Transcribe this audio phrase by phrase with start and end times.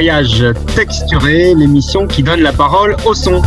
[0.00, 3.42] voyages texturés, l'émission qui donne la parole au son.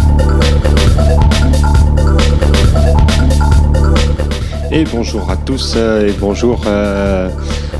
[4.72, 7.28] Et bonjour à tous euh, et bonjour, euh,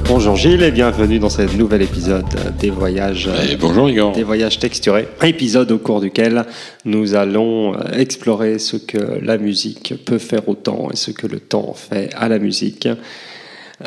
[0.06, 2.26] bonjour Gilles et bienvenue dans ce nouvel épisode
[2.60, 4.14] des voyages, Et bonjour Igor.
[4.14, 5.08] des voyages texturés.
[5.22, 6.44] Épisode au cours duquel
[6.84, 11.28] nous allons euh, explorer ce que la musique peut faire au temps et ce que
[11.28, 12.88] le temps fait à la musique.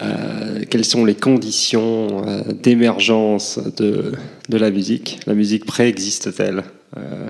[0.03, 4.13] Euh, quelles sont les conditions euh, d'émergence de,
[4.49, 5.21] de la musique?
[5.27, 6.65] La musique préexiste-t-elle?
[6.97, 7.29] Euh,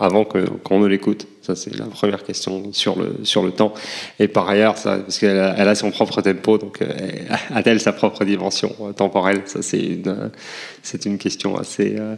[0.00, 3.72] avant que- qu'on ne l'écoute Ça, c'est la première question sur le, sur le temps.
[4.18, 6.86] Et par ailleurs, ça, parce qu'elle a, son propre tempo, donc euh,
[7.54, 10.28] a-t-elle sa propre dimension euh, temporelle Ça, c'est une, euh,
[10.82, 12.14] c'est une question assez, euh,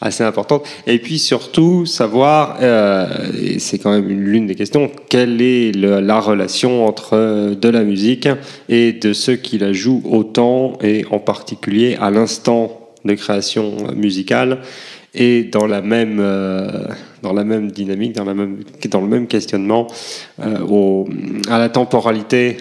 [0.00, 0.66] assez importante.
[0.88, 3.06] Et puis surtout, savoir, euh,
[3.40, 7.68] et c'est quand même une- l'une des questions, quelle est la relation entre euh, de
[7.68, 8.28] la musique
[8.68, 13.76] et de ceux qui la jouent au temps, et en particulier à l'instant de création
[13.88, 14.58] euh, musicale
[15.14, 16.86] et dans la même, euh,
[17.22, 19.86] dans la même dynamique, dans, la même, dans le même questionnement
[20.40, 21.08] euh, au-
[21.48, 22.56] à la temporalité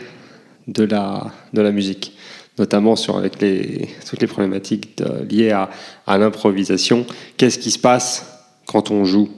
[0.67, 2.15] de la, de la musique,
[2.57, 5.69] notamment sur, avec les, toutes les problématiques liées à,
[6.07, 7.05] à l'improvisation.
[7.37, 8.25] Qu'est-ce qui se passe
[8.67, 9.29] quand on joue?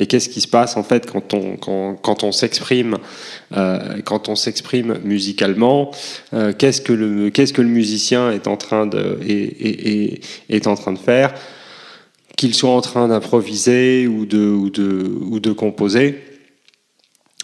[0.00, 2.98] Et qu'est-ce qui se passe en fait quand on, quand, quand on s'exprime
[3.56, 5.90] euh, quand on s'exprime musicalement?
[6.56, 10.66] Qu'est-ce que le qu'est-ce que le musicien est en train de est, est- est- est
[10.68, 11.34] en train de faire?
[12.38, 16.20] Qu'il soit en train d'improviser ou de ou de ou de composer.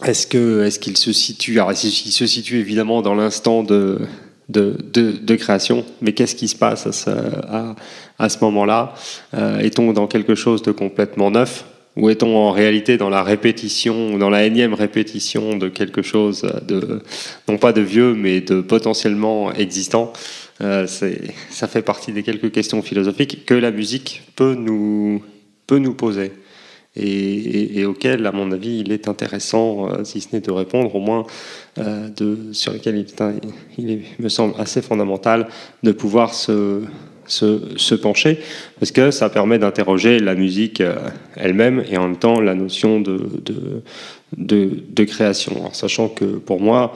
[0.05, 1.77] Est-ce que est-ce qu'il se situe Alors il
[2.13, 3.99] se situe évidemment dans l'instant de
[4.49, 7.75] de, de, création, mais qu'est-ce qui se passe à ce, à,
[8.19, 8.95] à ce moment-là?
[9.33, 11.65] Euh, Est-on dans quelque chose de complètement neuf?
[11.97, 17.01] Ou est-on en réalité dans la répétition, dans la énième répétition de quelque chose de,
[17.49, 20.13] non pas de vieux, mais de potentiellement existant?
[20.61, 25.23] Euh, Ça fait partie des quelques questions philosophiques que la musique peut nous,
[25.97, 26.33] poser.
[26.97, 31.01] Et, auxquelles, à mon avis, il est intéressant, euh, si ce n'est de répondre, au
[31.01, 31.27] moins
[31.79, 32.09] euh,
[32.53, 33.05] sur lesquels
[33.79, 35.49] il, me semble assez fondamental
[35.83, 36.83] de pouvoir se,
[37.27, 38.39] se, se pencher,
[38.79, 40.95] parce que ça permet d'interroger la musique euh,
[41.37, 43.83] elle-même et en même temps la notion de, de,
[44.37, 45.57] de, de création.
[45.57, 46.93] Alors, sachant que pour moi,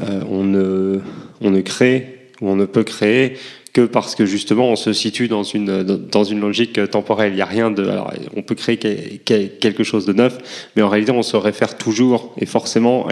[0.00, 1.00] euh, on, ne,
[1.40, 3.34] on ne crée ou on ne peut créer
[3.72, 7.32] que parce que justement on se situe dans une, dans une logique temporelle.
[7.32, 7.82] Il n'y a rien de.
[7.88, 11.38] Alors, on peut créer que- que- quelque chose de neuf, mais en réalité on se
[11.38, 13.06] réfère toujours et forcément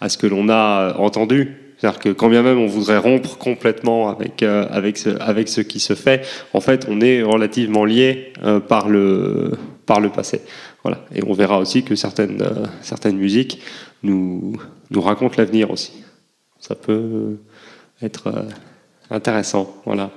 [0.00, 1.56] à ce que l'on a entendu.
[1.80, 5.62] C'est-à-dire que quand bien même on voudrait rompre complètement avec, euh, avec, ce, avec ce
[5.62, 9.52] qui se fait, en fait on est relativement lié euh, par, le,
[9.86, 10.42] par le passé.
[10.82, 11.04] Voilà.
[11.14, 13.62] Et on verra aussi que certaines, euh, certaines musiques
[14.02, 14.60] nous,
[14.90, 15.92] nous racontent l'avenir aussi.
[16.58, 17.38] Ça peut
[18.02, 18.46] être
[19.10, 19.80] intéressant.
[19.86, 20.10] Voilà.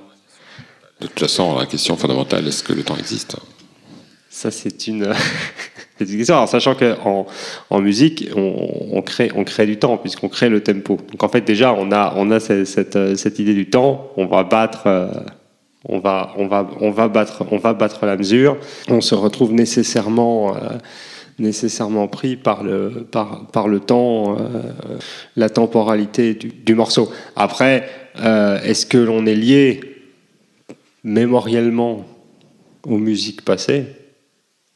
[1.00, 3.36] De toute façon, la question fondamentale, est-ce que le temps existe?
[4.28, 5.14] Ça, c'est une,
[6.46, 7.26] sachant qu'en
[7.70, 10.98] en musique, on, crée, on crée du temps, puisqu'on crée le tempo.
[11.10, 14.10] Donc, en fait, déjà, on a, on a cette, idée du temps.
[14.16, 14.82] On va battre.
[14.86, 15.08] euh,
[15.86, 18.56] on va, on, va, on, va battre, on va battre la mesure.
[18.88, 20.78] On se retrouve nécessairement, euh,
[21.38, 24.62] nécessairement pris par le, par, par le temps, euh,
[25.36, 27.12] la temporalité du, du morceau.
[27.36, 29.80] Après, est-ce que l'on est lié
[31.02, 32.06] mémoriellement
[32.86, 34.03] aux musiques passées?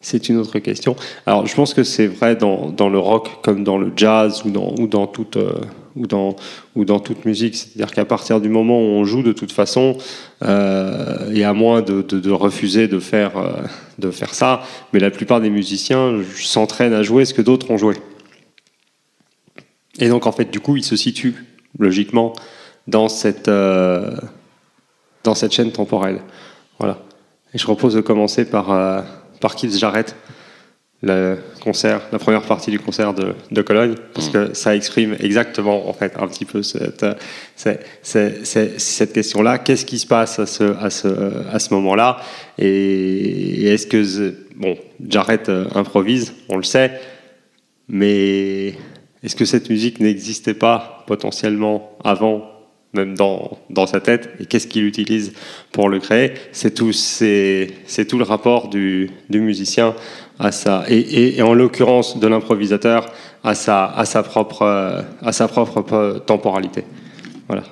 [0.00, 0.94] C'est une autre question.
[1.26, 4.74] Alors, je pense que c'est vrai dans, le rock comme dans le jazz ou dans,
[4.78, 5.52] ou dans, toute, euh,
[5.96, 6.36] ou dans,
[6.76, 7.56] ou dans toute musique.
[7.56, 9.98] C'est-à-dire qu'à partir du moment où on joue, de toute façon,
[10.44, 13.52] euh, et à moins de, refuser de faire, euh,
[13.98, 17.78] de faire ça, mais la plupart des musiciens s'entraînent à jouer ce que d'autres ont
[17.78, 17.96] joué.
[19.98, 21.44] Et donc, en fait, du coup, ils se situent
[21.78, 22.32] logiquement
[22.86, 24.16] dans cette, euh,
[25.24, 26.20] dans cette chaîne temporelle.
[26.78, 26.98] Voilà.
[27.52, 29.02] Et je propose de commencer par, euh,
[29.40, 30.14] par Keith Jarrett,
[31.00, 35.88] le concert, la première partie du concert de, de Cologne, parce que ça exprime exactement
[35.88, 37.06] en fait un petit peu cette,
[37.54, 39.58] cette question-là.
[39.58, 41.08] Qu'est-ce qui se passe à ce, à ce,
[41.52, 42.20] à ce moment-là?
[42.58, 44.76] Et, est-ce que bon,
[45.06, 47.00] Jarrett euh, improvise, on le sait,
[47.88, 48.74] mais
[49.22, 52.57] est-ce que cette musique n'existait pas potentiellement avant
[52.94, 55.32] même dans, dans sa tête, et qu'est-ce qu'il utilise
[55.72, 59.94] pour le créer C'est tout, c'est, c'est tout le rapport du, du musicien
[60.38, 63.12] à sa, et, et, et en l'occurrence de l'improvisateur
[63.44, 66.84] à sa, à sa propre, à sa propre temporalité.
[67.46, 67.64] Voilà.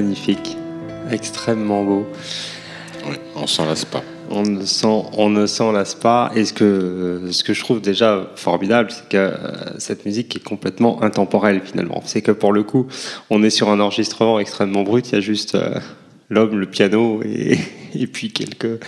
[0.00, 0.56] Magnifique,
[1.10, 2.06] extrêmement beau.
[3.08, 4.02] Oui, on s'en lasse pas.
[4.30, 6.30] On ne s'en, on ne s'en lasse pas.
[6.36, 10.44] Et ce que, ce que je trouve déjà formidable, c'est que euh, cette musique est
[10.44, 12.00] complètement intemporelle finalement.
[12.04, 12.86] C'est que pour le coup,
[13.30, 15.08] on est sur un enregistrement extrêmement brut.
[15.08, 15.80] Il y a juste euh,
[16.30, 17.58] l'homme, le piano et,
[17.94, 18.78] et puis quelques,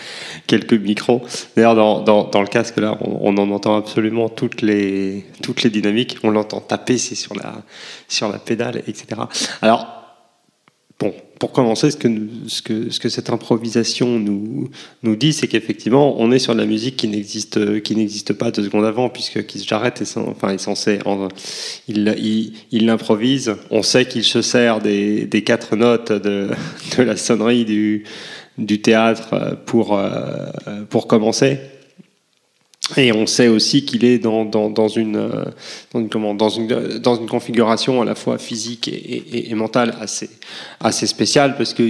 [0.46, 1.22] quelques micros.
[1.56, 5.64] D'ailleurs, dans, dans, dans le casque là, on, on, en entend absolument toutes les, toutes
[5.64, 6.18] les dynamiques.
[6.22, 7.54] On l'entend taper, c'est sur la,
[8.06, 9.22] sur la pédale, etc.
[9.60, 9.99] Alors,
[11.00, 12.08] Bon, pour commencer, ce que,
[12.46, 14.68] ce que, ce que cette improvisation nous,
[15.02, 18.50] nous dit, c'est qu'effectivement, on est sur de la musique qui n'existe, qui n'existe pas
[18.50, 21.28] deux secondes avant, puisque Keith Jarrett est, enfin, est censé, en,
[21.88, 23.56] il, il, il l'improvise.
[23.70, 26.50] On sait qu'il se sert des, des quatre notes de,
[26.98, 28.04] de la sonnerie du,
[28.58, 29.98] du théâtre pour,
[30.90, 31.58] pour commencer.
[32.96, 35.30] Et on sait aussi qu'il est dans, dans, dans, une,
[35.92, 36.66] dans, une, comment, dans, une,
[36.98, 40.30] dans une configuration à la fois physique et, et, et mentale assez,
[40.80, 41.82] assez spéciale parce que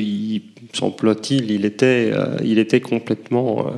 [0.72, 3.70] semble-t-il, il était, euh, il était complètement, euh,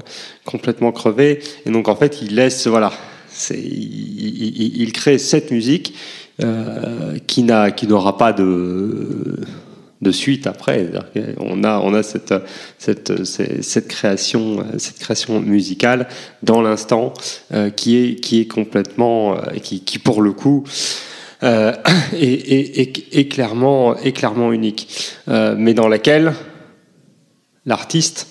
[0.44, 1.40] complètement crevé.
[1.66, 2.92] Et donc en fait, il laisse, voilà,
[3.50, 5.94] il, il, il, crée cette musique
[6.42, 9.36] euh, qui n'aura pas de
[10.02, 10.90] de suite après.
[11.38, 12.34] On a, on a cette,
[13.88, 14.64] création,
[15.40, 16.08] musicale
[16.42, 17.14] dans l'instant
[17.52, 20.64] euh, qui, est, qui est complètement, euh, qui, pour le coup,
[21.44, 21.72] euh,
[22.12, 26.34] est, clairement, est clairement unique, mais dans laquelle
[27.64, 28.26] l'artiste,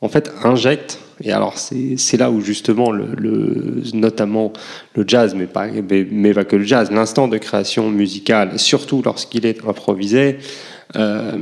[0.00, 4.52] en fait, injecte et alors c'est là où justement, le, le, notamment
[4.94, 9.46] le jazz, mais pas, mais, mais que le jazz, l'instant de création musicale, surtout lorsqu'il
[9.46, 10.38] est improvisé,
[10.96, 11.32] euh,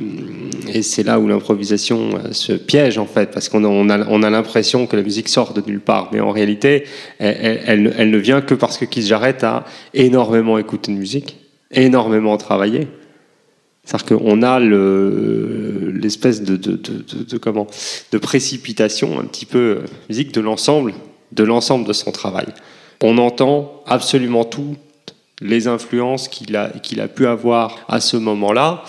[0.73, 4.07] et c'est là où l'improvisation euh, se piège en fait, parce qu'on a, on a,
[4.09, 6.85] on a l'impression que la musique sort de nulle part, mais en réalité,
[7.19, 11.39] elle, elle, ne vient que parce que Keith Jarrett a énormément écouté de musique,
[11.73, 12.87] énormément travaillé.
[13.85, 14.61] C'est-à-dire qu'on a
[16.00, 17.66] l'espèce de, de, de, comment,
[18.12, 20.95] de précipitation un petit peu euh, musique de l'ensemble
[21.33, 22.47] de l'ensemble de son travail.
[23.02, 24.76] On entend absolument tout
[25.42, 28.85] les influences qu'il a, qu'il a pu avoir à ce moment-là,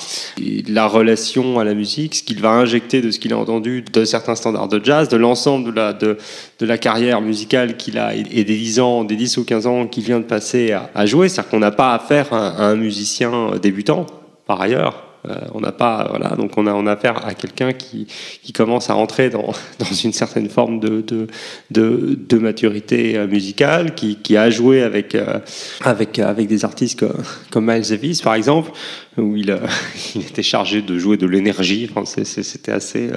[0.68, 4.04] la relation à la musique, ce qu'il va injecter de ce qu'il a entendu de
[4.04, 6.18] certains standards de jazz, de l'ensemble de la, de,
[6.60, 9.88] de la carrière musicale qu'il a et des 10 ans, des 10 ou 15 ans
[9.88, 11.30] qu'il vient de passer à, jouer.
[11.30, 14.06] C'est-à-dire qu'on n'a pas affaire à un musicien débutant,
[14.46, 15.11] par ailleurs.
[15.30, 18.08] Euh, on n'a pas, voilà, donc on a, on a affaire à quelqu'un qui,
[18.42, 21.28] qui commence à rentrer dans, dans une certaine forme de, de,
[21.70, 25.40] de, maturité euh, musicale, qui, qui a joué avec, euh,
[25.84, 28.72] avec, avec des artistes comme, comme Miles Davis, par exemple,
[29.18, 29.56] où il,
[30.16, 31.88] il était chargé de jouer de l'énergie.
[31.94, 33.10] Enfin, C'était assez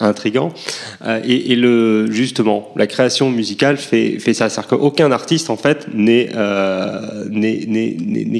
[0.00, 0.52] intrigant.
[1.24, 4.48] Et, le, justement, la création musicale fait, fait ça.
[4.48, 6.30] C'est-à-dire qu'aucun artiste, en fait, n'est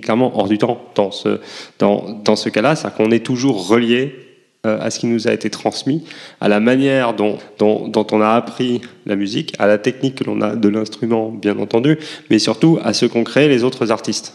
[0.01, 1.41] clairement hors du temps dans ce,
[1.79, 2.75] dans, dans ce cas-là.
[2.91, 4.15] Qu'on est toujours relié
[4.67, 6.05] euh, à ce qui nous a été transmis,
[6.41, 10.25] à la manière dont, dont, dont, on a appris la musique, à la technique que
[10.25, 14.35] l'on a de l'instrument, bien entendu, mais surtout à ce qu'ont créé les autres artistes.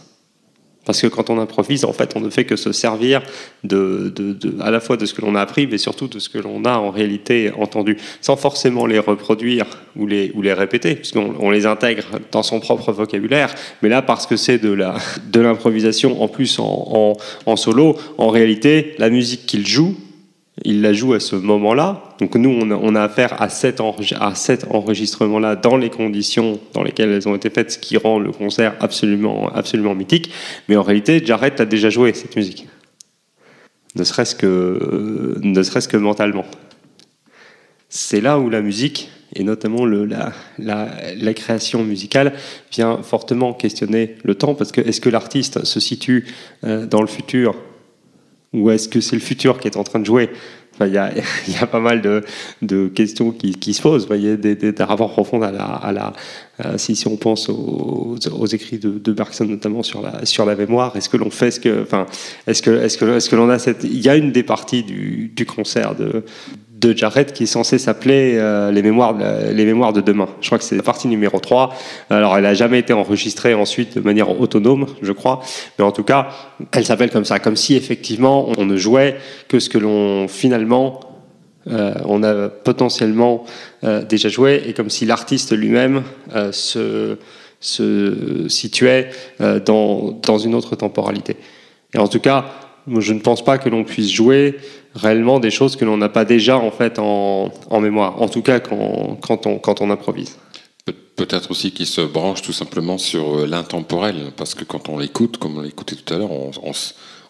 [0.86, 3.22] Parce que quand on improvise, en fait, on ne fait que se servir
[3.63, 6.20] de, de, de à la fois de ce que l'on a appris, mais surtout de
[6.20, 10.54] ce que l'on a en réalité entendu, sans forcément les reproduire ou les, ou les
[10.54, 13.54] répéter, puisqu'on on les intègre dans son propre vocabulaire.
[13.82, 18.96] Mais là, parce que c'est de de l'improvisation en plus en, en solo, en réalité,
[18.98, 19.96] la musique qu'il joue,
[20.62, 22.03] il la joue à ce moment-là.
[22.19, 27.36] Donc nous, on a, affaire à cet, enregistrement-là dans les conditions dans lesquelles elles ont
[27.36, 30.31] été faites, ce qui rend le concert absolument, absolument mythique.
[30.69, 32.67] Mais en réalité, Jarrett a déjà joué cette musique.
[33.95, 36.45] Ne serait-ce que, serait-ce que mentalement.
[37.89, 42.33] C'est là où la musique, et notamment le, la, la, la, création musicale,
[42.72, 46.25] vient fortement questionner le temps, parce que est-ce que l'artiste se situe
[46.63, 47.55] euh, dans le futur
[48.53, 50.29] ou est-ce que c'est le futur qui est en train de jouer?
[50.31, 51.12] Il enfin, y, a,
[51.48, 54.07] y, a, pas mal de, questions qui, se posent.
[54.10, 55.51] Y a des, des, rapports profonds à
[55.91, 56.13] la.
[56.77, 58.15] Si, si, on pense aux,
[58.48, 61.82] écrits de, Bergson, notamment sur la, sur la mémoire, est-ce que l'on fait ce que.
[61.82, 62.05] Enfin,
[62.48, 63.84] est-ce que, est-ce que, est-ce que l'on a cette.
[63.84, 66.24] Il y a une des parties du, du concert de,
[66.84, 69.15] de Jarrett qui est censé s'appeler euh, les, mémoires
[69.51, 70.27] les mémoires de demain.
[70.41, 71.74] Je crois que c'est la partie numéro 3.
[72.10, 75.41] Alors elle n'a jamais été enregistrée ensuite de manière autonome, je crois,
[75.79, 76.29] mais en tout cas,
[76.72, 79.17] elle s'appelle comme ça, comme si effectivement on ne jouait
[79.48, 81.00] que ce que l'on finalement
[81.67, 83.46] euh, on a potentiellement
[83.84, 86.03] euh, déjà joué et comme si l'artiste lui-même
[86.36, 87.17] euh, se,
[88.50, 91.38] situait dans, une autre temporalité.
[91.93, 92.46] Et en tout cas,
[92.98, 94.58] je ne pense pas que l'on puisse jouer
[94.96, 98.60] réellement des choses que l'on n'a pas déjà en fait en, mémoire, en tout cas
[98.60, 100.38] quand, on, improvise.
[101.15, 105.58] Peut-être aussi qu'il se branche tout simplement sur l'intemporel, parce que quand on l'écoute, comme
[105.58, 106.32] on l'écoutait tout à l'heure,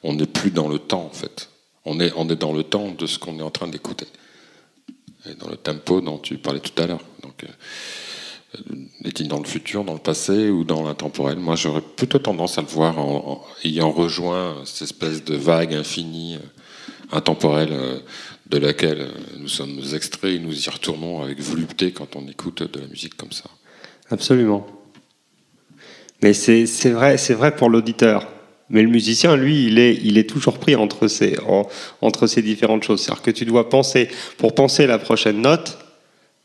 [0.03, 1.49] on, n'est plus dans le temps en fait.
[1.85, 4.07] On est dans le temps de ce qu'on est en train d'écouter.
[5.29, 7.03] Et dans le tempo dont tu parlais tout à l'heure.
[7.21, 11.38] Donc, euh, est-il dans le futur, dans le passé ou dans l'intemporel?
[11.38, 16.36] Moi, j'aurais plutôt tendance à le voir en, ayant rejoint cette espèce de vague infinie,
[16.36, 17.99] euh, intemporelle, euh,
[18.47, 19.09] de laquelle
[19.39, 23.15] nous sommes extraits et nous y retournons avec volupté quand on écoute de la musique
[23.15, 23.49] comme ça.
[24.12, 24.67] Absolument.
[26.21, 28.27] Mais c'est vrai, c'est vrai pour l'auditeur.
[28.69, 31.38] Mais le musicien, lui, il est, il est toujours pris entre ces,
[32.02, 33.02] entre ces différentes choses.
[33.02, 35.78] C'est-à-dire que tu dois penser, pour penser la prochaine note,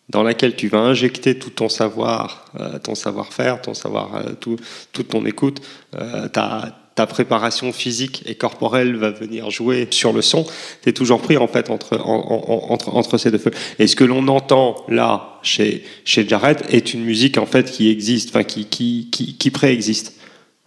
[0.09, 4.57] dans laquelle tu vas injecter tout ton savoir, euh, ton savoir-faire, ton savoir, euh, tout,
[4.93, 5.61] toute ton écoute,
[5.95, 10.47] euh, ta, ta, préparation physique et corporelle va venir jouer sur le son.
[10.83, 13.53] Tu es toujours pris en fait entre, entre, entre ces deux feux.
[13.79, 17.91] Et ce que l'on entend là chez, chez Jared est une musique en fait qui
[17.91, 20.18] existe, enfin qui, qui, qui, qui préexiste.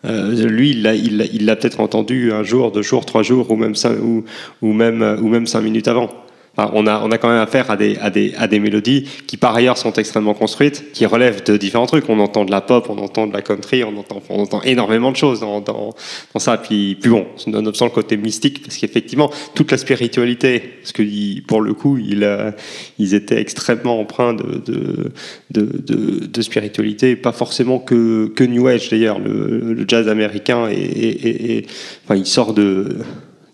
[0.05, 3.97] Euh, lui, il l'a peut-être entendu un jour, deux jours, trois jours, ou même cinq,
[3.99, 6.09] ou même, ou même cinq minutes avant
[6.57, 9.37] on, a, on a quand même affaire à des, à, des, à des mélodies qui,
[9.37, 12.09] par ailleurs, sont extrêmement construites, qui relèvent de différents trucs.
[12.09, 15.11] On entend de la pop, on entend de la country, on entend, on entend énormément
[15.11, 15.95] de choses dans, dans,
[16.33, 16.57] dans ça.
[16.57, 21.61] Puis, puis bon, nonobstant le côté mystique, parce qu'effectivement, toute la spiritualité, parce que pour
[21.61, 22.51] le coup, ils, euh,
[22.99, 25.11] ils étaient extrêmement empreints de, de,
[25.51, 29.19] de, de, spiritualité, pas forcément que, que New Age d'ailleurs.
[29.19, 31.65] Le, le, jazz américain, et,
[32.05, 32.97] enfin, il sort de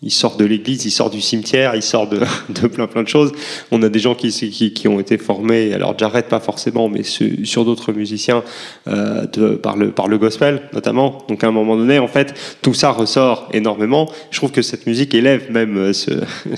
[0.03, 2.07] il sort de l'église, il sort du cimetière, il sort
[2.49, 3.31] de, plein plein de choses.
[3.71, 7.93] On a des gens qui, ont été formés, alors Jared pas forcément, mais sur, d'autres
[7.93, 8.43] musiciens
[8.87, 9.25] euh,
[9.57, 11.19] par, le, gospel notamment.
[11.27, 14.09] Donc à un moment donné, en fait, tout ça ressort énormément.
[14.31, 15.93] Je trouve que cette musique élève même euh,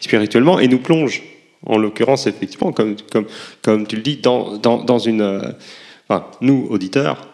[0.00, 1.22] spirituellement et nous plonge,
[1.66, 5.22] en l'occurrence effectivement, comme, tu le dis, dans, une...
[5.22, 7.28] Euh, nous, auditeurs,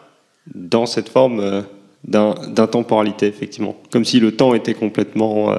[0.55, 1.63] dans cette forme...
[2.03, 3.77] D'intemporalité, effectivement.
[3.91, 5.57] Comme si le temps était complètement, euh,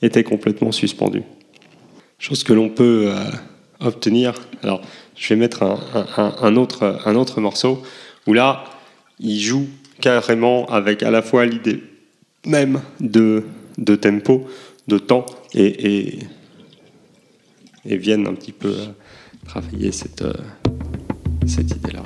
[0.00, 1.22] était complètement suspendu.
[2.18, 3.30] Chose que l'on peut euh,
[3.80, 4.34] obtenir.
[4.62, 4.80] Alors,
[5.14, 5.62] je vais mettre
[6.16, 7.82] un, autre, un autre morceau
[8.26, 8.64] où là,
[9.20, 9.66] il joue
[10.00, 11.82] carrément avec à la fois l'idée
[12.46, 13.44] même de,
[13.76, 14.46] de tempo,
[14.88, 16.18] de temps, et, et,
[17.84, 18.86] et viennent un petit peu euh,
[19.44, 20.24] travailler cette,
[21.46, 22.02] cette idée-là.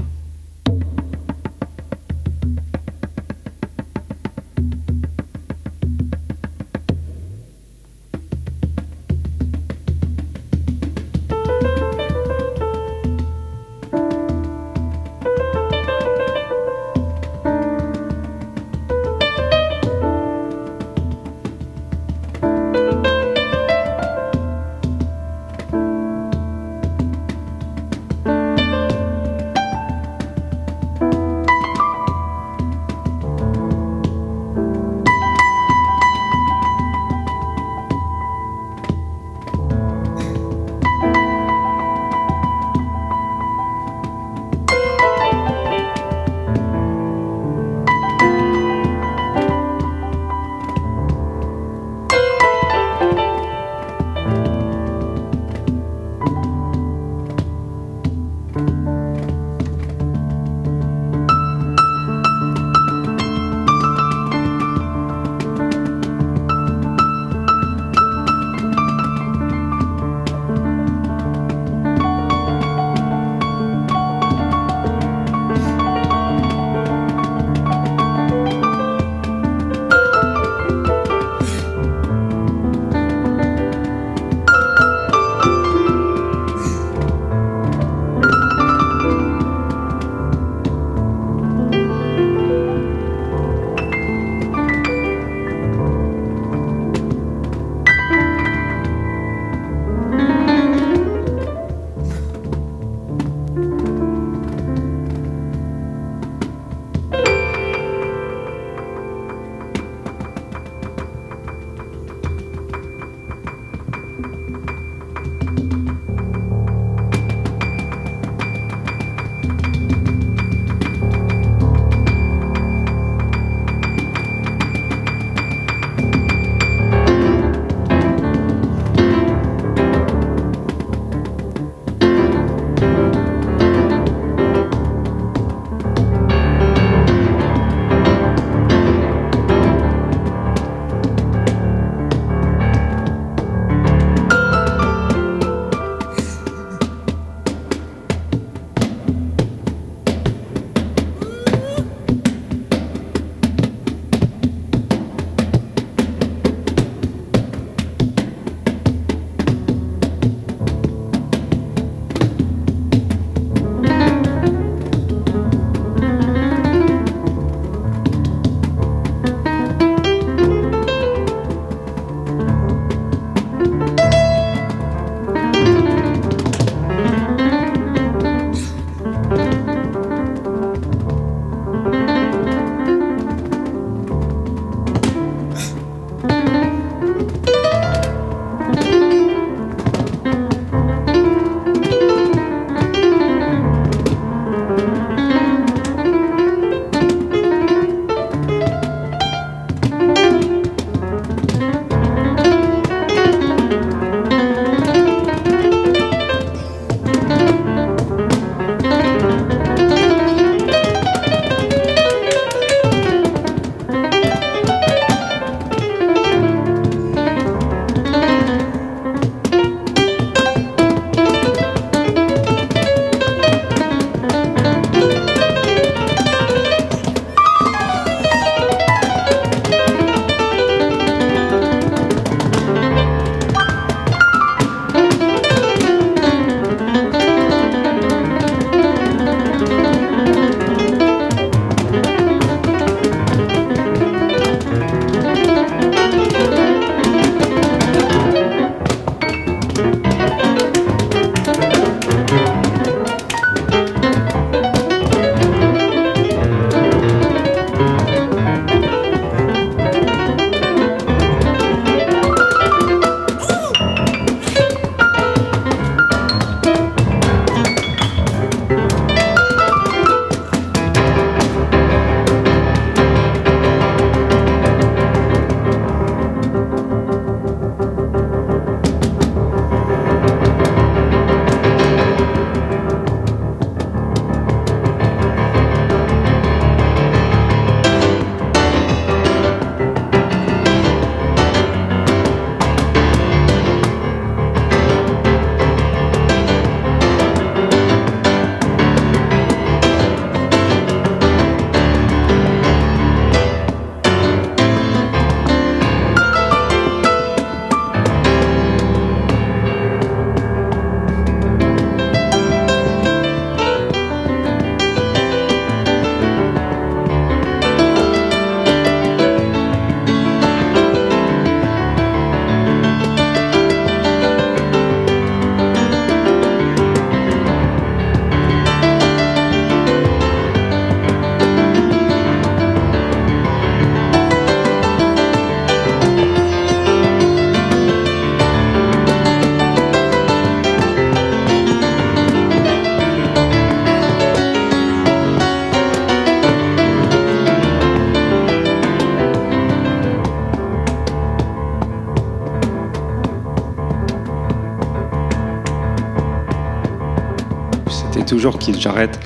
[358.24, 359.18] Toujours qu'il j'arrête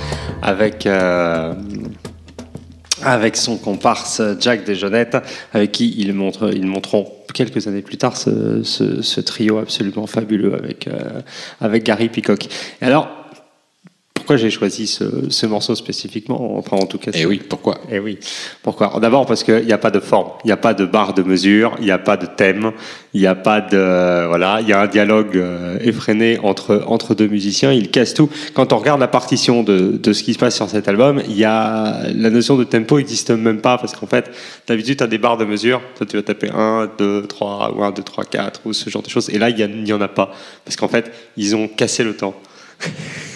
[0.42, 0.88] avec
[3.02, 5.16] avec son comparse Jack Desjeunettes,
[5.52, 10.54] avec qui ils, montrent, ils montreront quelques années plus tard ce, ce, trio absolument fabuleux
[10.54, 10.88] avec,
[11.60, 12.46] avec Gary Peacock.
[12.80, 13.23] Et alors,
[14.24, 17.10] pourquoi j'ai choisi ce, morceau spécifiquement Enfin, en tout cas.
[17.10, 18.18] Et eh oui, pourquoi Et eh oui,
[18.62, 18.98] pourquoi?
[18.98, 21.22] D'abord parce qu'il n'y a pas de forme, il n'y a pas de barre de
[21.22, 22.72] mesure, il n'y a pas de thème,
[23.12, 27.14] il n'y a pas de voilà, il y a un dialogue euh, effréné entre entre
[27.14, 27.70] deux musiciens.
[27.70, 28.30] Il casse tout.
[28.54, 31.36] Quand on regarde la partition de, de ce qui se passe sur cet album, il
[31.36, 34.30] y a la notion de tempo n'existe même pas parce qu'en fait,
[34.66, 35.82] d'habitude, tu as des barres de mesure.
[35.98, 39.02] Toi, tu vas taper 1, 2, 3 ou 1, 2, 3, 4 ou ce genre
[39.02, 39.28] de choses.
[39.28, 40.32] Et là, il n'y en a pas
[40.64, 42.34] parce qu'en fait, ils ont cassé le temps.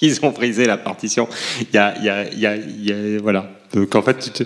[0.02, 1.28] ils ont brisé la partition.
[1.60, 3.50] Il y a, il y a, il y a, voilà.
[3.74, 4.44] Donc en fait, tu te...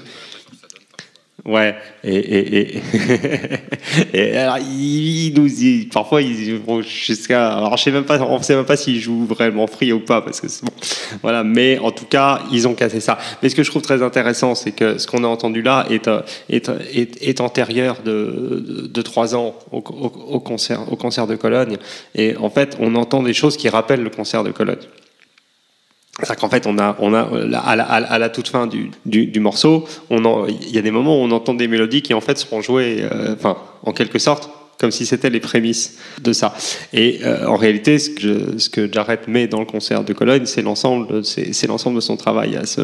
[1.46, 2.82] Ouais, et, et, et,
[4.14, 5.50] et alors, ils nous
[5.92, 9.26] parfois ils vont jusqu'à, alors je sais même pas, on sait même pas s'ils jouent
[9.26, 10.72] vraiment free ou pas, parce que bon,
[11.20, 13.18] voilà, mais en tout cas, ils ont cassé ça.
[13.42, 16.08] Mais ce que je trouve très intéressant, c'est que ce qu'on a entendu là est,
[16.48, 21.76] est, est, est antérieur de, de, trois ans au, au, concert, au concert de Cologne,
[22.14, 24.78] et en fait, on entend des choses qui rappellent le concert de Cologne.
[26.22, 27.22] C'est qu'en fait, on a, on a
[27.58, 31.30] à, la, à toute fin du, du, morceau, il y a des moments où on
[31.32, 34.48] entend des mélodies qui en fait seront jouées, euh, enfin, en quelque sorte,
[34.78, 36.54] comme si c'était les prémices de ça.
[36.92, 38.10] Et euh, en réalité, ce
[38.68, 42.56] que, Jarrett met dans le concert de Cologne, c'est l'ensemble, c'est, l'ensemble de son travail
[42.56, 42.82] à ce,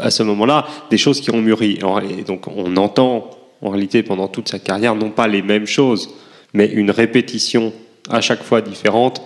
[0.00, 1.78] à, ce moment-là, des choses qui ont mûri.
[2.18, 6.14] Et donc, on entend en réalité pendant toute sa carrière non pas les mêmes choses,
[6.54, 7.74] mais une répétition
[8.08, 9.22] à chaque fois différente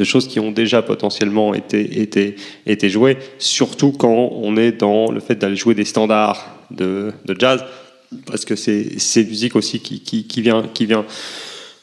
[0.00, 2.34] de choses qui ont déjà potentiellement été, été,
[2.66, 7.36] été jouées, surtout quand on est dans le fait d'aller jouer des standards de, de
[7.38, 7.62] jazz,
[8.26, 11.04] parce que c'est musique aussi qui, qui, qui, vient, qui vient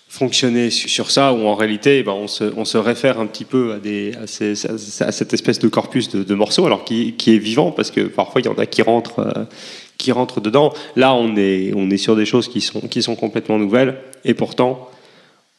[0.09, 3.73] fonctionner sur ça, où en réalité, ben, on, se, on, se, réfère un petit peu
[3.73, 7.71] à, des, à, cette espèce de corpus de, de, morceaux, alors qui, qui, est vivant,
[7.71, 9.43] parce que parfois il y en a qui rentrent, euh,
[9.99, 10.73] qui rentrent dedans.
[10.95, 14.33] Là, on est, on est sur des choses qui sont, qui sont complètement nouvelles, et
[14.33, 14.89] pourtant,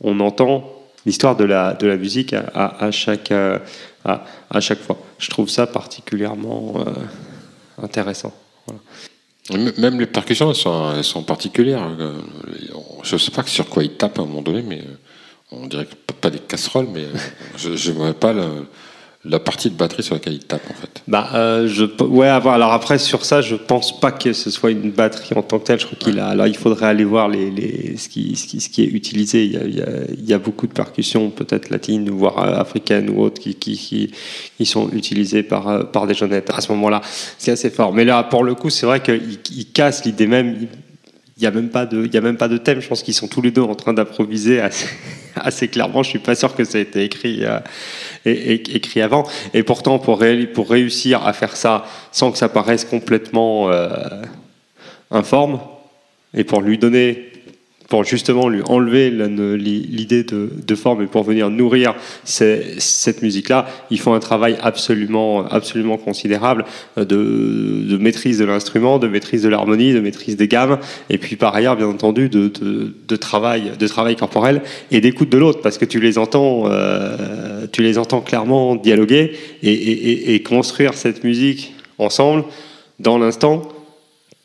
[0.00, 0.77] on entend
[1.08, 3.58] l'histoire de la, de la musique à, à, chaque, euh,
[4.04, 4.98] à, à, chaque fois.
[5.18, 8.34] Je trouve ça particulièrement euh, intéressant.
[9.78, 11.88] Même les percussions, elles sont, sont particulières.
[11.98, 12.12] Euh,
[13.02, 14.84] je ne sais pas sur quoi ils tapent à un moment donné, mais
[15.50, 15.88] on dirait
[16.20, 17.06] pas des casseroles, mais
[17.56, 18.34] je ne vois pas
[19.24, 21.02] la partie de batterie sur laquelle il tape en fait.
[21.08, 24.92] Bah, euh, je, ouais, alors après sur ça, je pense pas que ce soit une
[24.92, 25.80] batterie en tant que telle.
[25.80, 26.28] Je crois qu'il a.
[26.28, 29.44] Alors il faudrait aller voir les, les ce, qui, ce, qui, ce qui est utilisé.
[29.44, 32.38] Il y a, il y a, il y a beaucoup de percussions, peut-être latines, voire
[32.38, 34.12] africaines ou autres, qui, qui,
[34.56, 36.50] qui, sont utilisées par, euh, par des jeunettes.
[36.50, 37.00] À ce moment-là,
[37.38, 37.92] c'est assez fort.
[37.92, 40.68] Mais là, pour le coup, c'est vrai qu'il il casse l'idée même il
[41.40, 42.80] n'y a même pas de, il a même pas de thème.
[42.80, 44.88] Je pense qu'ils sont tous les deux en train d'improviser assez,
[45.36, 46.02] assez, clairement.
[46.02, 47.60] Je suis pas sûr que ça ait été écrit, euh,
[48.24, 49.24] écrit avant.
[49.54, 50.22] Et pourtant, pour,
[50.54, 53.88] pour réussir à faire ça sans que ça paraisse complètement euh,
[55.10, 55.60] informe,
[56.34, 57.27] et pour lui donner
[57.88, 64.12] pour justement lui enlever l'idée de, forme et pour venir nourrir cette musique-là, ils font
[64.12, 66.66] un travail absolument, absolument considérable
[66.98, 71.54] de, maîtrise de l'instrument, de maîtrise de l'harmonie, de maîtrise des gammes, et puis par
[71.54, 75.98] ailleurs, bien entendu, de, travail, de travail corporel et d'écoute de l'autre, parce que tu
[75.98, 82.44] les entends, euh, tu les entends clairement dialoguer et construire cette musique ensemble
[83.00, 83.62] dans l'instant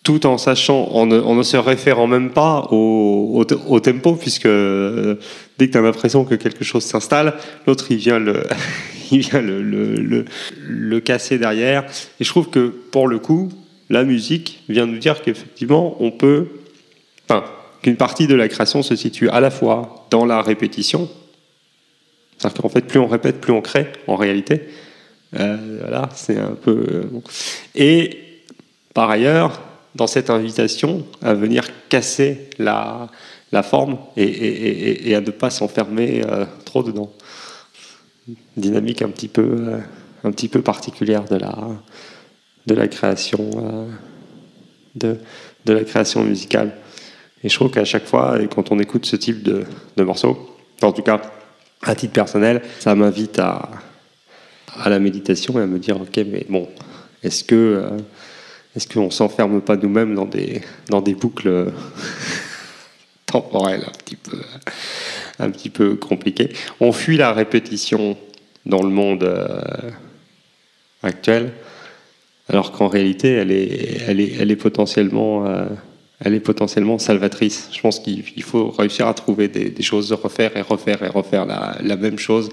[0.03, 3.43] tout en sachant, en ne, se référant même pas au,
[3.81, 5.15] tempo, puisque euh,
[5.57, 7.33] dès que tu as l'impression que quelque chose s'installe,
[7.65, 8.43] l'autre il vient, le,
[9.11, 10.25] il vient le, le,
[10.67, 11.85] le, casser derrière.
[12.19, 13.49] Et je trouve que pour le coup,
[13.89, 16.47] la musique vient nous dire qu'effectivement, on peut.
[17.29, 17.45] Enfin,
[17.81, 21.09] qu'une partie de la création se situe à la fois dans la répétition,
[22.37, 24.63] c'est-à-dire qu'en fait, plus on répète, plus on crée, en réalité.
[25.39, 26.85] Euh, voilà, c'est un peu.
[26.91, 27.03] Euh,
[27.75, 28.19] et
[28.93, 29.61] par ailleurs,
[29.95, 33.09] dans cette invitation à venir casser la,
[33.51, 37.13] la forme et, à ne pas s'enfermer euh, trop dedans.
[38.57, 39.79] Dynamique un petit peu, euh,
[40.23, 41.55] un petit peu particulière de la,
[42.65, 43.87] de la création, euh,
[44.95, 45.17] de,
[45.65, 46.75] de, la création musicale.
[47.43, 49.65] Et je trouve qu'à chaque fois, quand on écoute ce type de,
[49.97, 51.21] de morceaux, en tout cas
[51.83, 53.69] à titre personnel, ça m'invite à,
[54.79, 56.69] à la méditation et à me dire, ok, mais bon,
[57.21, 57.89] est-ce que
[58.75, 61.71] est-ce qu'on ne s'enferme pas nous-mêmes dans des, dans des boucles
[63.25, 64.37] temporelles un petit, peu,
[65.39, 66.49] un petit peu compliquées?
[66.79, 68.17] On fuit la répétition
[68.65, 69.61] dans le monde euh,
[71.03, 71.51] actuel,
[72.49, 75.45] alors qu'en réalité, elle est, elle est, elle est potentiellement...
[75.45, 75.65] Euh,
[76.25, 77.67] elle est potentiellement salvatrice.
[77.73, 81.45] Je pense qu'il faut réussir à trouver des, choses, de refaire et refaire et refaire
[81.45, 82.49] la, la même chose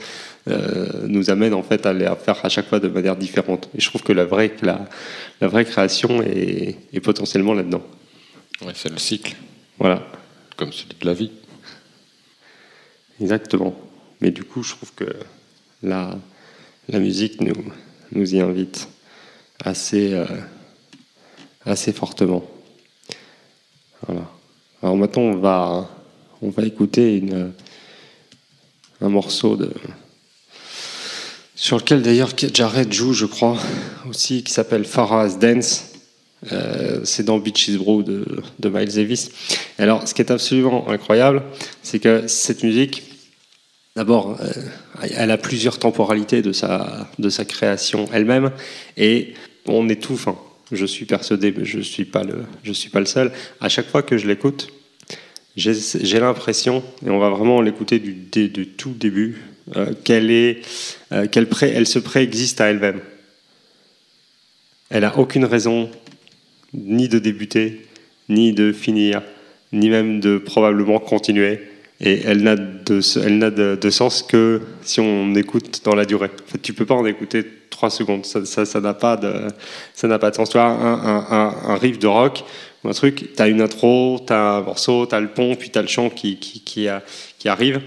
[0.49, 3.69] euh, nous amène en fait à les faire à chaque fois de manière différente.
[3.77, 4.89] Et je trouve que la vraie, la,
[5.41, 7.83] la vraie création est, est potentiellement là-dedans.
[8.65, 9.37] Ouais, c'est le cycle,
[9.79, 10.03] Voilà,
[10.57, 11.31] comme celui de la vie.
[13.21, 13.75] exactement.
[14.21, 15.07] Mais du coup, je trouve que
[15.83, 16.19] la,
[16.89, 17.55] la musique nous,
[18.13, 18.89] nous y invite
[19.65, 20.27] assez, euh,
[21.65, 22.45] assez fortement.
[24.07, 24.31] Voilà.
[24.83, 25.91] Alors maintenant, on va,
[26.43, 27.53] on va écouter une,
[29.01, 29.71] un morceau de,
[31.61, 33.59] sur lequel d'ailleurs Jared joue, je crois,
[34.09, 35.91] aussi, qui s'appelle Farah's Dance.
[36.53, 38.25] Euh, c'est dans Beaches Brew de,
[38.71, 39.31] Miles Davis.
[39.79, 41.43] Alors, ce qui est absolument incroyable,
[41.83, 43.03] c'est que cette musique,
[43.95, 44.51] d'abord, euh,
[45.15, 48.53] elle a plusieurs temporalités de sa, de sa création elle-même,
[48.97, 49.35] et
[49.67, 50.29] on étouffe.
[50.29, 50.39] hein.
[50.73, 53.33] Je suis persuadé, mais je ne suis, pas le- suis pas le seul.
[53.61, 54.69] À chaque fois que je l'écoute,
[55.57, 59.43] j'ai l'impression, et on va vraiment l'écouter du, du tout début,
[59.77, 60.63] euh, qu'elle est,
[61.13, 63.01] euh, qu'elle elle se préexiste à elle-même.
[64.91, 65.89] Elle n'a aucune raison
[66.73, 67.87] ni de débuter,
[68.29, 69.23] ni de finir,
[69.73, 71.61] ni même de probablement continuer.
[72.01, 76.31] Et elle n'a de, sens que si on écoute dans la durée.
[76.47, 78.25] En fait, tu peux pas en écouter trois secondes.
[78.25, 79.33] Ça, n'a pas de,
[79.95, 80.49] ça n'a pas de sens.
[80.49, 82.43] Tu vois, un, riff de rock,
[82.83, 85.55] ou un truc, tu as une intro, tu as un morceau, tu as le pont,
[85.55, 86.11] puis tu as le chant a-
[87.39, 87.83] qui arrive.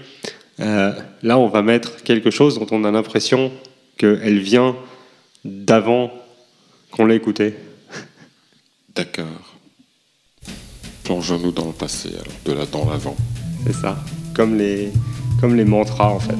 [0.60, 3.50] Euh, là, on va mettre quelque chose dont on a l'impression
[3.96, 4.76] qu'elle vient
[5.44, 6.12] d'avant
[6.90, 7.54] qu'on l'ait écouté.
[8.94, 9.58] D'accord.
[11.04, 13.16] Plongeons-nous dans le passé, alors, de là dans l'avant.
[13.66, 13.96] C'est ça.
[14.34, 14.90] Comme les,
[15.40, 16.36] comme les mantras, en fait.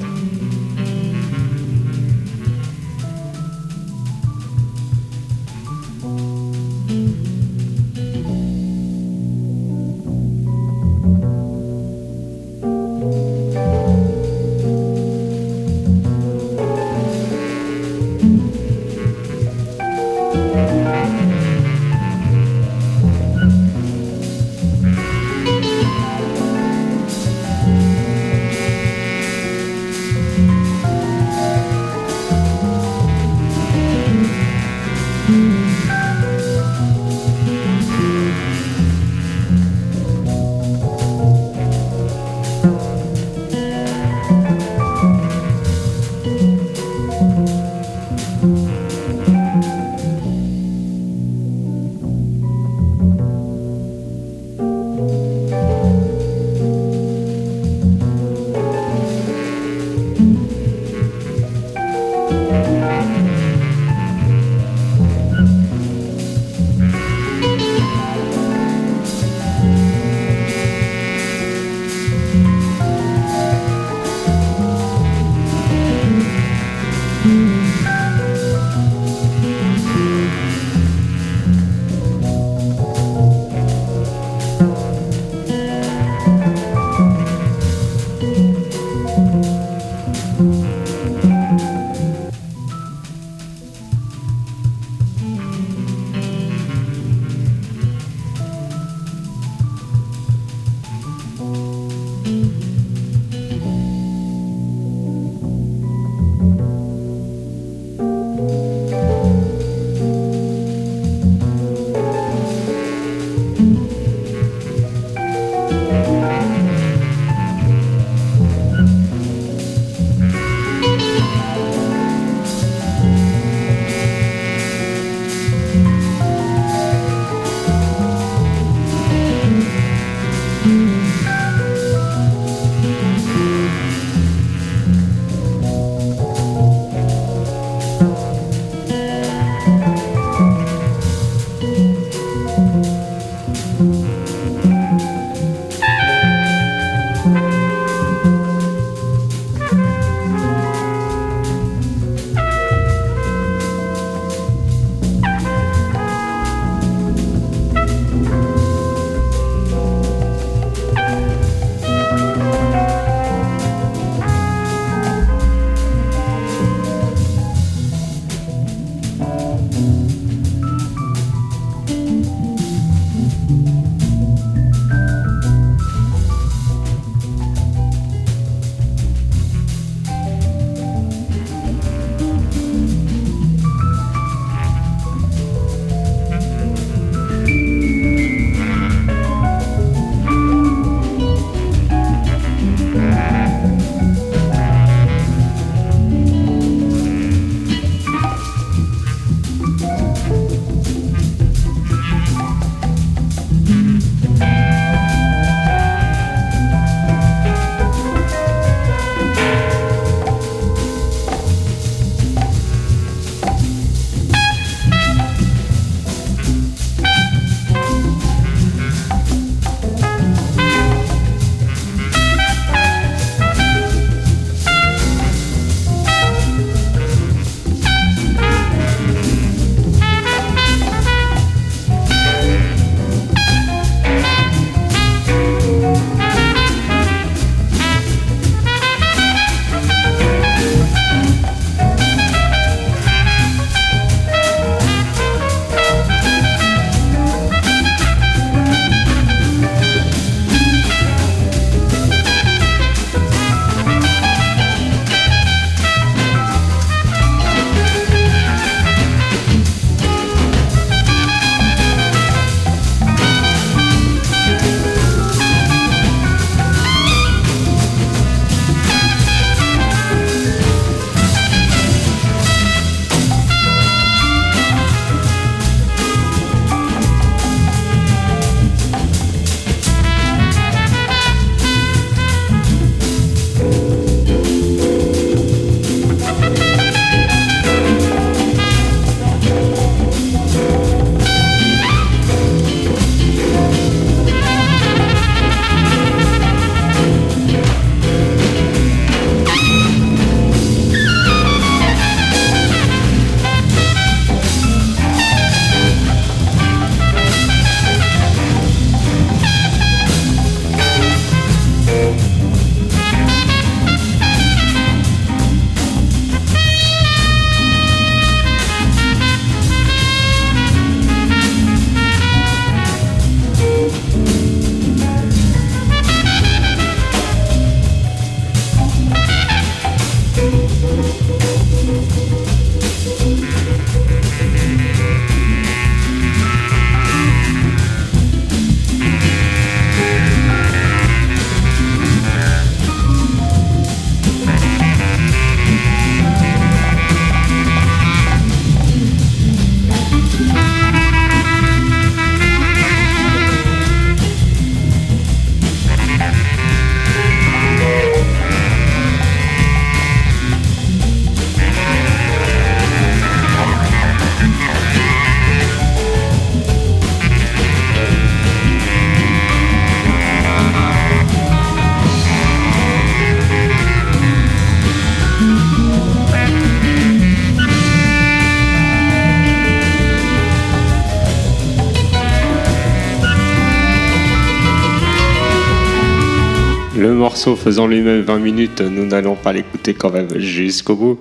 [387.45, 391.19] Morceau faisant lui-même 20 minutes, nous n'allons pas l'écouter quand même jusqu'au bout.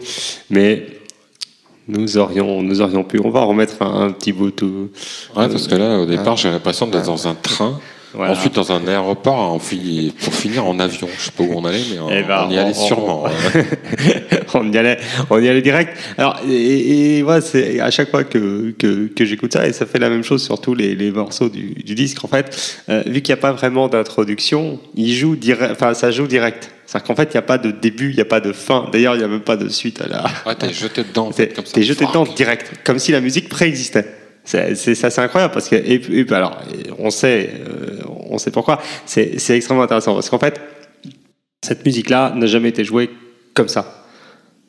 [0.51, 0.87] Mais
[1.89, 3.21] nous aurions, nous aurions pu.
[3.23, 4.91] On va remettre un, petit bout tout.
[5.37, 7.79] Ouais, parce que là, au départ, j'ai l'impression d'être dans un train.
[8.15, 8.33] Voilà.
[8.33, 11.09] Ensuite, dans un aéroport, on finit, pour finir en avion.
[11.19, 13.25] Je sais pas où on allait, mais on, Eh ben, on y allait on- sûrement.
[14.55, 14.99] on y allait,
[15.31, 15.97] on y allait direct.
[16.19, 19.87] Alors, et, et voilà, c'est à chaque fois que, que, que j'écoute ça, et ça
[19.87, 22.25] fait la même chose sur tous les, les morceaux du, du disque.
[22.25, 26.11] En fait, euh, vu qu'il n'y a pas vraiment d'introduction, il joue direct, enfin, ça
[26.11, 26.71] joue direct.
[26.87, 28.89] C'est-à-dire qu'en fait, il n'y a pas de début, il n'y a pas de fin.
[28.93, 30.25] D'ailleurs, il n'y a même pas de suite à la.
[30.47, 31.73] Ouais, t'es jeté dedans, en T'es fait, comme ça.
[31.73, 34.07] t'es jeté dedans direct, comme si la musique préexistait.
[34.45, 36.59] C'est incroyable parce que et, et- alors
[36.99, 38.81] on sait, euh, on sait pourquoi.
[39.07, 40.61] C'est extrêmement intéressant parce qu'en fait,
[41.65, 43.11] cette musique-là n'a jamais été jouée
[43.55, 44.05] comme ça.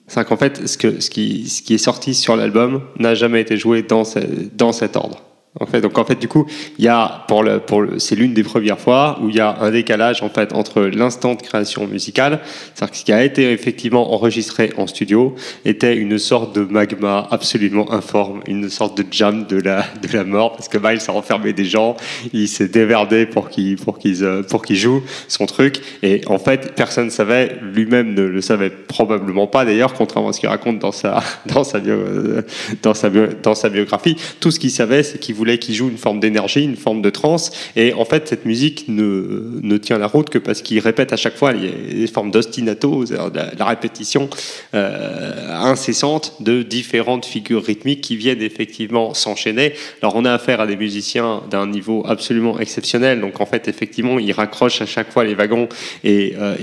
[0.07, 4.95] C'est qu'en fait, ce, qui, est sorti sur l'album n'a jamais été joué dans cet
[4.95, 5.23] ordre.
[5.61, 6.45] En fait, donc en fait, du coup,
[6.77, 9.39] il y a pour le, pour le, c'est l'une des premières fois où il y
[9.39, 12.41] a un décalage en fait entre l'instant de création musicale,
[12.73, 15.33] c'est-à-dire que ce qui a été effectivement enregistré en studio
[15.63, 20.25] était une sorte de magma absolument informe, une sorte de jam de la de la
[20.25, 21.95] mort, parce que Miles a enfermé des gens,
[22.33, 26.37] il s'est déverdé pour qu'ils pour qu'ils euh, pour qu'ils jouent son truc, et en
[26.37, 30.49] fait, personne ne savait, lui-même ne le savait probablement pas d'ailleurs, contrairement à ce qu'il
[30.49, 32.41] raconte dans sa dans sa bio, euh,
[32.83, 35.97] dans sa dans sa biographie, tout ce qu'il savait, c'est qu'il voulait qu'il joue une
[35.97, 37.51] forme d'énergie, une forme de trance.
[37.75, 41.17] Et en fait, cette musique ne, ne tient la route que parce qu'il répète à
[41.17, 44.29] chaque fois les, formes d'ostinato, la, répétition
[44.73, 49.73] euh, incessante de différentes figures rythmiques qui viennent effectivement s'enchaîner.
[50.01, 53.21] Alors, on a affaire à des musiciens d'un niveau absolument exceptionnel.
[53.21, 55.67] Donc, en fait, effectivement, ils raccrochent à chaque fois les wagons.
[56.03, 56.55] Et, euh,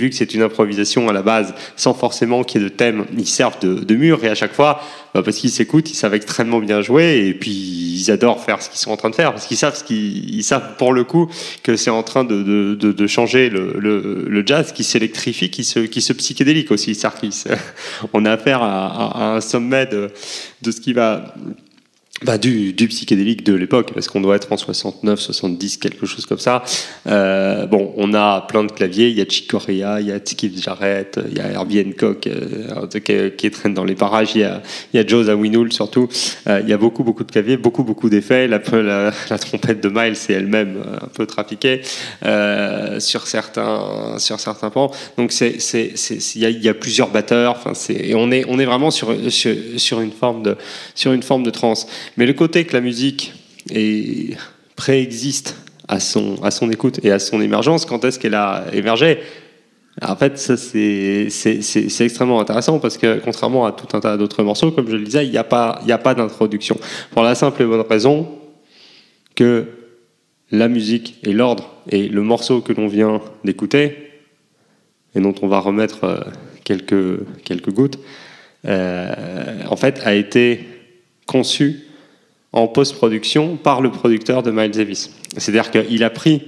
[0.00, 3.06] vu que c'est une improvisation à la base, sans forcément qu'il y ait de thème,
[3.16, 4.24] ils servent de, de mur.
[4.24, 4.80] Et à chaque fois,
[5.14, 8.68] bah, parce qu'ils s'écoutent, ils savent extrêmement bien jouer et puis ils adorent faire ce
[8.68, 11.04] qu'ils sont en train de faire parce qu'ils savent ce qu'ils ils savent pour le
[11.04, 11.30] coup
[11.62, 15.80] que c'est en train de, de, de, changer le, le, jazz qui s'électrifie, qui se,
[15.80, 16.94] qui se psychédélique aussi.
[16.94, 17.48] Se-
[18.12, 20.10] on a affaire à, à- à un sommet de,
[20.62, 21.34] de ce qui va
[22.22, 26.26] bah, du, du psychédélique de l'époque, parce qu'on doit être en 69, 70, quelque chose
[26.26, 26.62] comme ça.
[27.06, 30.20] Euh, bon, on a plein de claviers, il y a Chick Corea, il y a
[30.20, 34.42] Keith Jarrett, il y a Herbie Hancock euh, qui, qui traîne dans les parages, il
[34.42, 34.62] y a,
[34.92, 36.08] il y a Joe Zawinul surtout.
[36.46, 38.48] Euh, il y a beaucoup, beaucoup de claviers, beaucoup, beaucoup d'effets.
[38.48, 41.82] La, la, la trompette de Miles est elle-même euh, un peu trafiquée
[42.24, 44.90] euh, sur certains, sur certains pans.
[45.16, 47.62] Donc il y, a, y a plusieurs batteurs.
[47.88, 50.56] Et on est, on est vraiment sur, sur, sur une forme de,
[50.94, 51.86] sur une forme de trance.
[52.16, 53.32] Mais le côté que la musique
[53.70, 54.36] est,
[54.76, 55.56] préexiste
[55.88, 59.18] à son, à son écoute et à son émergence, quand est-ce qu'elle a émergé?
[60.02, 61.28] En fait, ça c'est
[62.00, 65.26] extrêmement intéressant parce que contrairement à tout un tas d'autres morceaux, comme je le disais,
[65.26, 66.78] il n'y a pas, pas d'introduction.
[67.10, 68.28] Pour la simple et bonne raison
[69.34, 69.66] que
[70.50, 74.10] la musique et l'ordre et le morceau que l'on vient d'écouter
[75.14, 76.20] et dont on va remettre euh,
[76.64, 77.98] quelques, quelques gouttes,
[78.66, 80.64] euh, en fait, a été
[81.26, 81.80] conçu
[82.52, 85.10] en post-production par le producteur de Miles Davis.
[85.36, 86.42] C'est-à-dire qu'il a pris,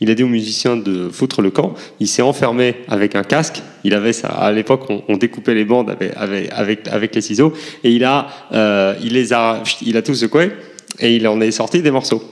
[0.00, 3.62] il a dit aux musiciens de foutre le camp, il s'est enfermé avec un casque,
[3.84, 7.52] il avait ça, à l'époque on, découpait les bandes avec, avec les ciseaux,
[7.84, 10.50] et il a, euh, il les a, il a tout secoué,
[10.98, 12.22] et il en est sorti des morceaux.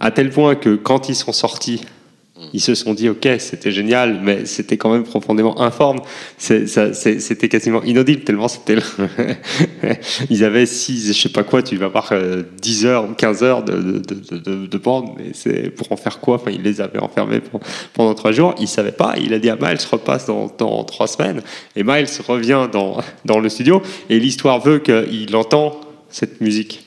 [0.00, 1.80] À tel point que quand ils sont sortis,
[2.52, 6.00] ils se sont dit, ok, c'était génial, mais c'était quand même profondément informe.
[6.38, 8.76] C'était quasiment inaudible, tellement c'était.
[10.30, 13.42] ils avaient 6, je sais pas quoi, tu vas voir euh, 10 heures ou 15
[13.42, 16.36] heures de, de, de, de, de bande, mais c'est pour en faire quoi?
[16.36, 17.40] Enfin, ils les avaient enfermés
[17.92, 18.54] pendant 3 jours.
[18.60, 19.14] Il savait pas.
[19.20, 21.42] Il a dit à Miles, repasse dans, dans 3 semaines.
[21.76, 25.80] Et Miles revient dans, dans le studio, et l'histoire veut qu'il entend
[26.10, 26.84] cette musique.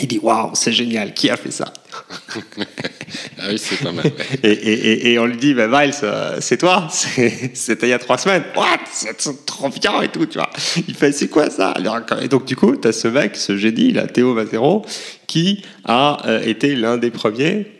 [0.00, 1.72] Il dit Waouh, c'est génial, qui a fait ça?
[3.38, 4.10] Ah oui, c'est pas mal.
[4.42, 6.88] et, on lui dit, bah, Miles, euh, c'est toi
[7.54, 8.44] C'était il y a trois semaines.
[8.56, 8.80] What?
[8.92, 10.50] C'est trop bien et tout, tu vois.
[10.88, 11.74] Il fait, c'est quoi ça?
[12.20, 14.84] Et donc, du coup, tu as ce mec, ce génie, là, Théo Mazero,
[15.26, 17.75] qui a euh, été l'un des premiers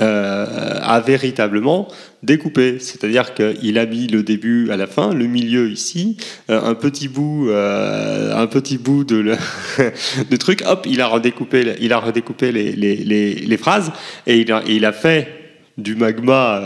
[0.00, 1.88] euh, à véritablement
[2.22, 2.78] découper.
[2.78, 6.16] C'est-à-dire qu'il a mis le début à la fin, le milieu ici,
[6.48, 9.36] euh, un petit bout, euh, un petit bout de,
[10.38, 10.62] truc.
[10.66, 13.92] Hop, il a redécoupé, il a redécoupé les, phrases
[14.26, 15.28] et il a, a fait
[15.76, 16.62] du magma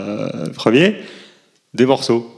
[0.55, 0.95] premier
[1.73, 2.31] des morceaux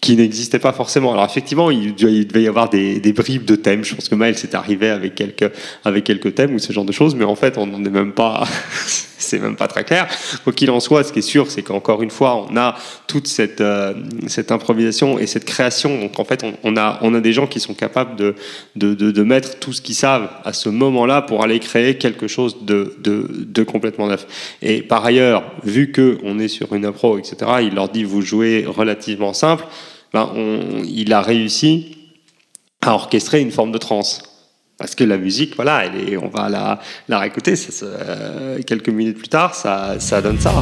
[0.00, 1.12] qui n'existaient pas forcément.
[1.12, 3.84] Alors effectivement, il, devait y avoir des, bribes de thèmes.
[3.84, 5.50] Je pense que Miles est arrivé avec quelques,
[5.84, 8.12] avec quelques thèmes ou ce genre de choses, mais en fait, on n'en est même
[8.12, 8.44] pas.
[9.28, 10.08] c'est même pas très clair.
[10.44, 13.26] Quoi qu'il en soit, ce qui est sûr, c'est qu'encore une fois, on a toute
[13.26, 13.94] cette, euh,
[14.50, 15.98] improvisation et cette création.
[15.98, 19.94] Donc en fait, on, a, des gens qui sont capables de, mettre tout ce qu'ils
[19.94, 24.26] savent à ce moment-là pour aller créer quelque chose de, complètement neuf.
[24.62, 28.64] Et par ailleurs, vu qu'on est sur une impro, etc., il leur dit vous jouez
[28.66, 29.64] relativement simple,
[30.12, 30.32] ben
[30.84, 31.96] il a réussi
[32.82, 34.33] à orchestrer une forme de trance.
[34.84, 36.78] Parce que la musique, voilà, elle est, on va la,
[37.08, 37.54] la réécouter.
[38.66, 40.52] quelques minutes plus tard, ça, ça donne ça.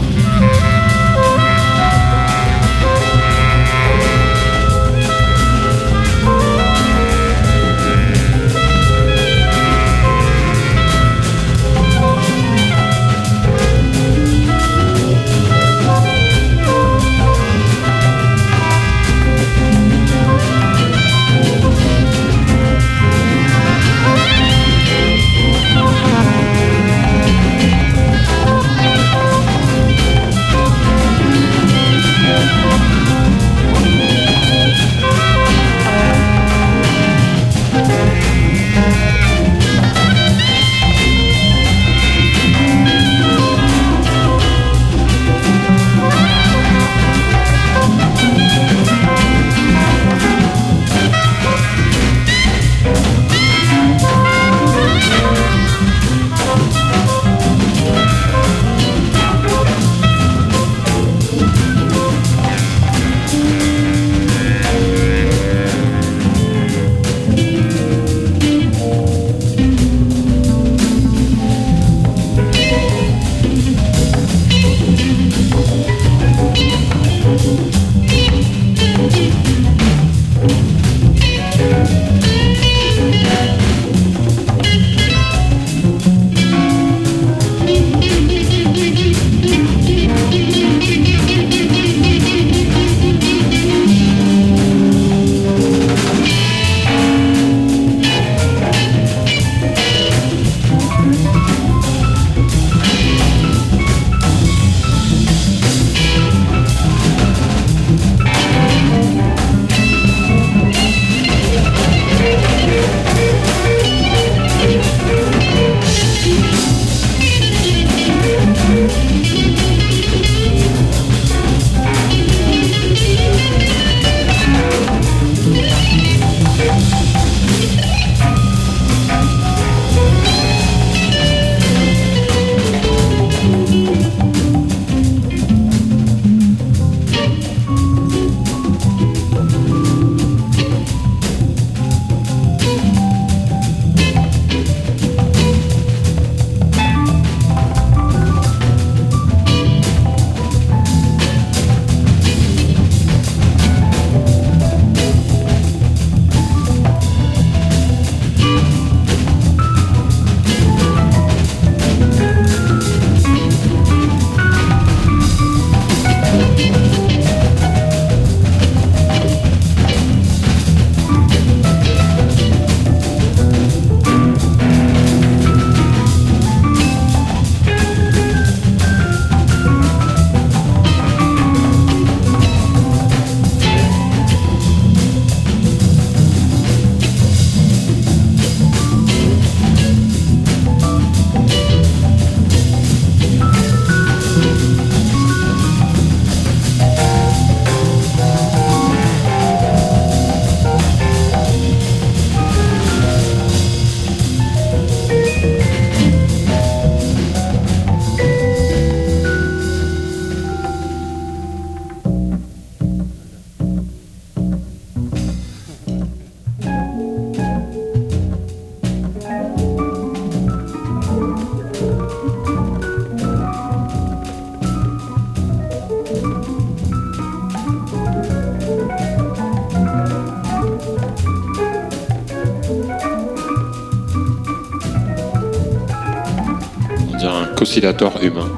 [238.22, 238.50] Humain.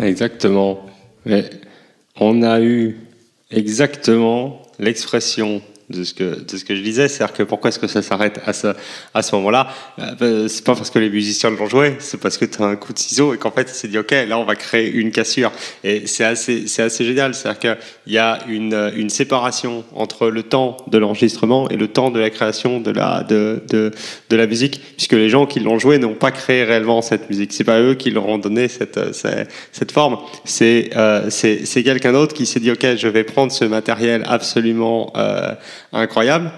[0.00, 0.80] Exactement.
[2.18, 2.96] On a eu
[3.50, 5.62] exactement l'expression
[5.92, 7.06] de ce que, de ce que je disais.
[7.08, 8.68] C'est-à-dire que pourquoi est-ce que ça s'arrête à ce,
[9.14, 9.68] à ce moment-là?
[10.00, 12.92] Euh, C'est pas parce que les musiciens l'ont joué, c'est parce que tu un coup
[12.92, 15.52] de ciseau et qu'en fait, il s'est dit, OK, là, on va créer une cassure.
[15.84, 17.34] Et c'est assez, c'est assez génial.
[17.34, 22.10] C'est-à-dire qu'il y a une, une séparation entre le temps de l'enregistrement et le temps
[22.10, 23.90] de la création de la, de, de,
[24.30, 27.52] de la musique, puisque les gens qui l'ont joué n'ont pas créé réellement cette musique.
[27.52, 30.18] C'est pas eux qui leur ont donné cette, cette, cette forme.
[30.44, 34.24] C'est, euh, c'est, c'est quelqu'un d'autre qui s'est dit, OK, je vais prendre ce matériel
[34.26, 35.52] absolument euh,
[35.92, 36.50] incroyable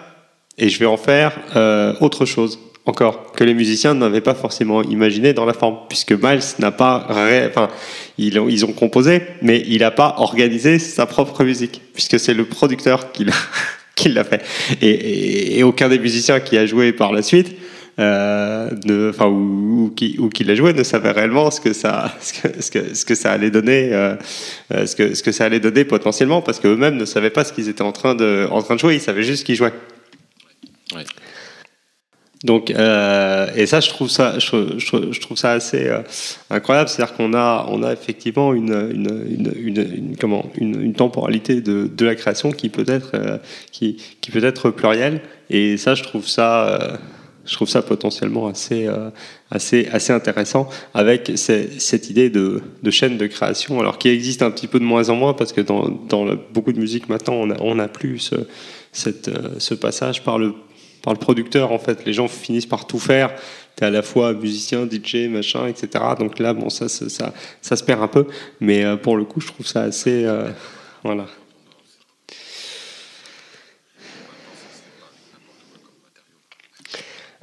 [0.58, 4.82] et je vais en faire euh, autre chose encore que les musiciens n'avaient pas forcément
[4.82, 7.68] imaginé dans la forme, puisque Miles n'a pas, enfin,
[8.18, 12.34] ils ont, ils ont composé, mais il n'a pas organisé sa propre musique, puisque c'est
[12.34, 13.32] le producteur qui l'a,
[13.94, 14.42] qui l'a fait.
[14.82, 17.56] Et, et, aucun des musiciens qui a joué par la suite,
[17.98, 22.14] euh, enfin, ou, ou, qui, ou qui l'a joué ne savait réellement ce que ça,
[22.20, 24.14] ce que, ce que, ce que ça allait donner, euh,
[24.72, 27.52] euh ce que, ce que ça allait donner potentiellement, parce qu'eux-mêmes ne savaient pas ce
[27.52, 29.72] qu'ils étaient en train de, en train de jouer, ils savaient juste qu'ils jouaient.
[30.94, 31.04] Ouais.
[32.44, 36.00] Donc, euh, et ça, je trouve ça, je, je, je trouve ça assez euh,
[36.50, 36.90] incroyable.
[36.90, 39.24] C'est-à-dire qu'on a, on a effectivement une, une,
[39.56, 43.38] une, une comment, une, temporalité de, de, la création qui peut être, euh,
[43.72, 45.22] qui, qui, peut être plurielle.
[45.48, 46.98] Et ça, je trouve ça,
[47.44, 49.10] je trouve ça potentiellement assez, euh,
[49.50, 54.66] assez, assez intéressant avec cette idée de, chaîne de création, alors qui existe un petit
[54.66, 55.88] peu de moins en moins parce que dans,
[56.52, 58.32] beaucoup de musique maintenant, on n'a a plus
[58.92, 59.18] ce,
[59.58, 60.54] ce passage par le
[61.20, 62.04] producteur en fait.
[62.06, 63.34] Les gens finissent par tout faire.
[63.76, 66.04] Tu es à la fois musicien, DJ, machin, etc.
[66.18, 68.26] Donc là, bon, ça, ça, ça, se perd un peu.
[68.60, 70.24] Mais euh, pour le coup, je trouve ça assez.
[70.24, 70.48] Euh,
[71.02, 71.26] voilà.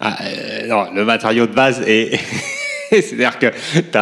[0.02, 2.20] Ah, euh, non, le matériau de base est.
[2.92, 3.98] C'est-à-dire que tu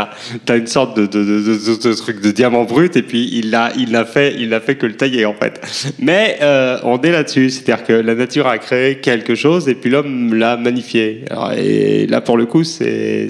[0.51, 3.71] as, une sorte de, de, de, de, truc de diamant brut et puis il l'a
[3.77, 5.61] il a fait, il a fait que le tailler en fait.
[5.99, 9.91] Mais euh, on est là-dessus, c'est-à-dire que la nature a créé quelque chose et puis
[9.91, 11.23] l'homme l'a magnifié.
[11.29, 13.27] Alors, et là pour le coup, c'est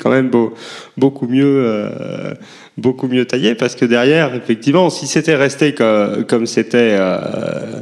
[0.00, 0.54] quand même beau,
[0.96, 1.64] beaucoup mieux.
[1.64, 2.34] Euh,
[2.76, 7.80] beaucoup mieux taillé parce que derrière, effectivement, si c'était resté comme, comme c'était euh,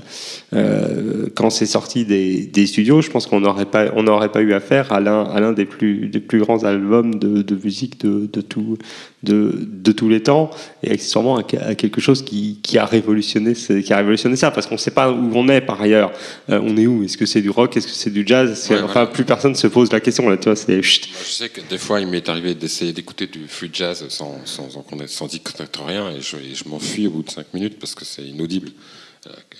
[0.54, 4.40] euh, quand c'est sorti des, des, studios, je pense qu'on n'aurait pas, on n'aurait pas
[4.40, 8.00] eu affaire à l'un, à l'un des plus, des plus grands albums de, de musique
[8.00, 8.78] de, de, tout,
[9.24, 10.50] de, de tous les temps
[10.84, 14.66] et accessoirement à, à quelque chose qui, qui, a révolutionné, qui a révolutionné ça parce
[14.66, 16.12] qu'on ne sait pas où on est par ailleurs.
[16.50, 17.02] Euh, on est où?
[17.02, 17.76] Est-ce que c'est du rock?
[17.76, 18.68] Est-ce que c'est du jazz?
[18.70, 20.36] Ouais, Enfin, plus personne se pose la question là.
[20.36, 20.80] Tu vois, c'est.
[20.82, 24.83] Je sais que des fois, il m'est arrivé d'essayer d'écouter du free jazz sans, sans,
[24.88, 27.94] sans, sans y connaître rien et je, je m'enfuis au bout de 5 minutes parce
[27.94, 28.70] que c'est inaudible.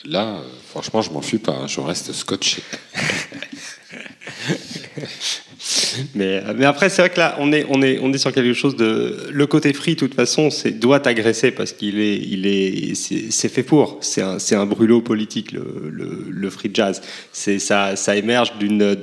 [0.05, 2.62] Là, franchement, je m'en fuis pas, je reste scotché.
[6.14, 8.53] mais, mais après, c'est vrai que là, on est, on, est, on est sur quelque
[8.53, 9.31] chose de.
[9.33, 13.62] Le côté free, de toute façon, doit agresser parce qu'il est, il est, c'est fait
[13.62, 13.97] pour.
[14.03, 15.91] C'est un, c'est un brûlot politique, le,
[16.29, 17.01] le, free jazz.
[17.33, 18.95] C'est ça, ça émerge d'une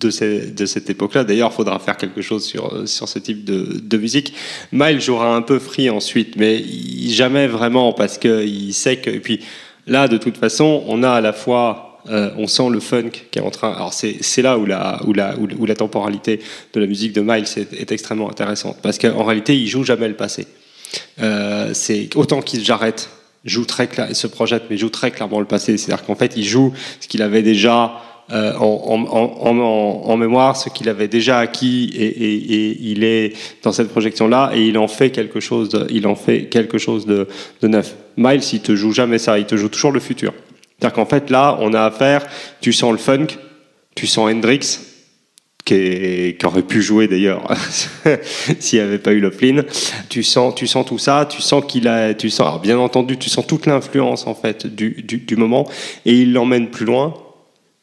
[0.00, 1.24] de, cette époque-là.
[1.24, 4.34] D'ailleurs, il faudra faire quelque chose sur, sur ce type de, de musique.
[4.72, 6.64] Miles jouera un peu free ensuite, mais
[7.08, 9.10] jamais vraiment parce qu'il sait que.
[9.10, 9.40] Et puis
[9.86, 13.38] là, de toute façon, on a à la fois euh, on sent le funk qui
[13.38, 13.72] est en train.
[13.72, 16.40] Alors c'est là où la, où, la, où la temporalité
[16.72, 20.14] de la musique de Miles est, extrêmement intéressante parce qu'en réalité il joue jamais le
[20.14, 20.46] passé.
[21.20, 23.10] Euh, c'est autant qu'il j'arrête
[23.44, 25.76] joue très se projette mais joue très clairement le passé.
[25.76, 28.00] C'est-à-dire qu'en fait il joue ce qu'il avait déjà
[28.32, 33.32] euh, en, en, en, mémoire, ce qu'il avait déjà acquis et, il est
[33.64, 35.68] dans cette projection-là et il en fait quelque chose.
[35.70, 37.26] De, il en fait quelque chose de,
[37.62, 37.96] neuf.
[38.16, 40.32] Miles, il te joue jamais ça, il te joue toujours le futur.
[40.78, 42.24] C'est-à-dire qu'en fait, là, on a affaire,
[42.60, 43.26] tu sens le funk,
[43.96, 44.78] tu sens Hendrix,
[45.64, 47.46] qui, aurait pu jouer d'ailleurs
[48.60, 49.62] s'il n'y avait pas eu Loughlin.
[50.08, 53.18] Tu sens, tu sens tout ça, tu sens qu'il a, tu sens, alors bien entendu,
[53.18, 55.68] tu sens toute l'influence en fait du moment
[56.06, 57.14] et il l'emmène plus loin.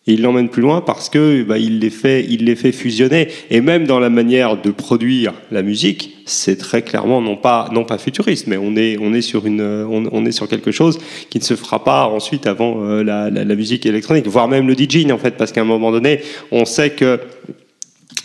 [0.08, 3.28] Il l'emmène plus loin parce que bah, il les fait, il les fait fusionner.
[3.52, 7.84] Et même dans la manière de produire la musique, c'est très clairement non pas non
[7.84, 11.00] pas futuriste, mais on est on est sur une on est sur quelque chose
[11.30, 14.68] qui ne se fera pas ensuite avant euh, la, la, la, musique électronique, voire même
[14.68, 17.20] le DJing en fait, parce qu'à un moment donné, on sait que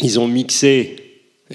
[0.00, 0.96] ils ont mixé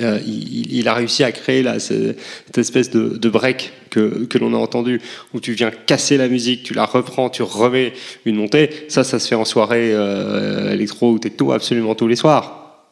[0.02, 4.54] euh, il, a réussi à créer là, cette espèce de, de break que, que l'on
[4.54, 5.02] a entendu,
[5.34, 7.94] où tu viens casser la musique, tu la reprends, tu remets
[8.26, 8.70] une montée.
[8.90, 12.86] Ça, ça se fait en soirée euh, électro ou techno absolument tous les soirs.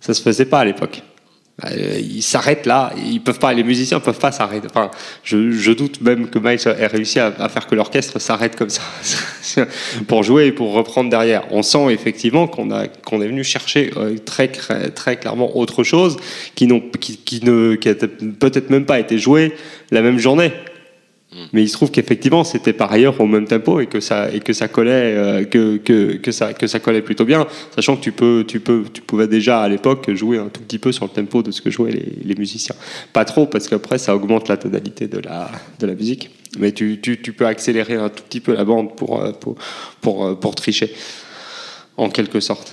[0.00, 1.02] Ça se faisait pas à l'époque.
[1.64, 4.68] Euh, ils s'arrêtent là, ils peuvent pas, les musiciens peuvent pas s'arrêter.
[4.70, 4.92] Enfin,
[5.24, 8.70] je, je, doute même que Miles ait réussi à, à faire que l'orchestre s'arrête comme
[8.70, 8.82] ça
[10.06, 11.42] pour jouer et pour reprendre derrière.
[11.50, 16.16] On sent effectivement qu'on a qu'on est venu chercher euh, très très clairement autre chose
[16.54, 19.52] qui n'ont qui, qui ne qui a peut-être même pas été joué
[19.90, 20.52] la même journée.
[21.52, 24.40] Mais il se trouve qu'effectivement, c'était par ailleurs au même tempo et que ça, et
[24.40, 28.00] que ça collait, euh, que, que, que, ça, que ça collait plutôt bien, sachant que
[28.00, 31.04] tu, peux, tu, peux, tu pouvais déjà à l'époque jouer un tout petit peu sur
[31.04, 32.74] le tempo de ce que jouaient les, les musiciens.
[33.12, 36.30] Pas trop, parce qu'après, ça augmente la tonalité de la, de la musique.
[36.58, 39.56] Mais tu, tu, tu peux accélérer un tout petit peu la bande pour, euh, pour,
[40.00, 40.94] pour, euh, pour tricher,
[41.98, 42.72] en quelque sorte.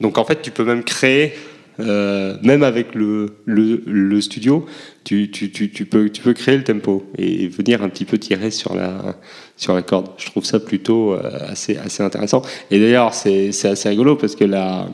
[0.00, 1.32] Donc en fait, tu peux même créer
[1.80, 4.64] euh, même avec le, le, studio,
[5.02, 8.50] tu, tu, tu, peux, tu peux créer le tempo et venir un petit peu tirer
[8.52, 9.16] sur la,
[9.56, 10.10] sur la corde.
[10.16, 12.42] Je trouve ça plutôt euh, assez, assez intéressant.
[12.70, 14.86] Et d'ailleurs, c'est assez rigolo parce que la,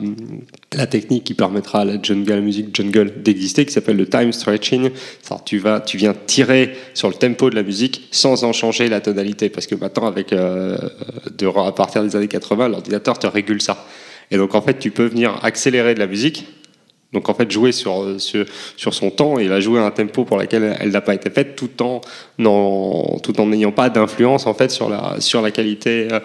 [0.75, 4.89] la technique qui permettra à la jungle, musique jungle d'exister, qui s'appelle le time stretching,
[5.45, 9.01] tu, vas, tu viens tirer sur le tempo de la musique sans en changer la
[9.01, 9.49] tonalité.
[9.49, 10.77] Parce que maintenant, avec, euh,
[11.55, 13.85] à partir des années 80, l'ordinateur te régule ça.
[14.31, 16.47] Et donc, en fait, tu peux venir accélérer de la musique
[17.13, 18.45] donc en fait jouer sur, sur,
[18.77, 21.29] sur, son temps et la jouer à un tempo pour lequel elle n'a pas été
[21.29, 22.01] faite tout en
[22.39, 26.19] n'ayant pas d'influence en fait sur la sur la qualité euh,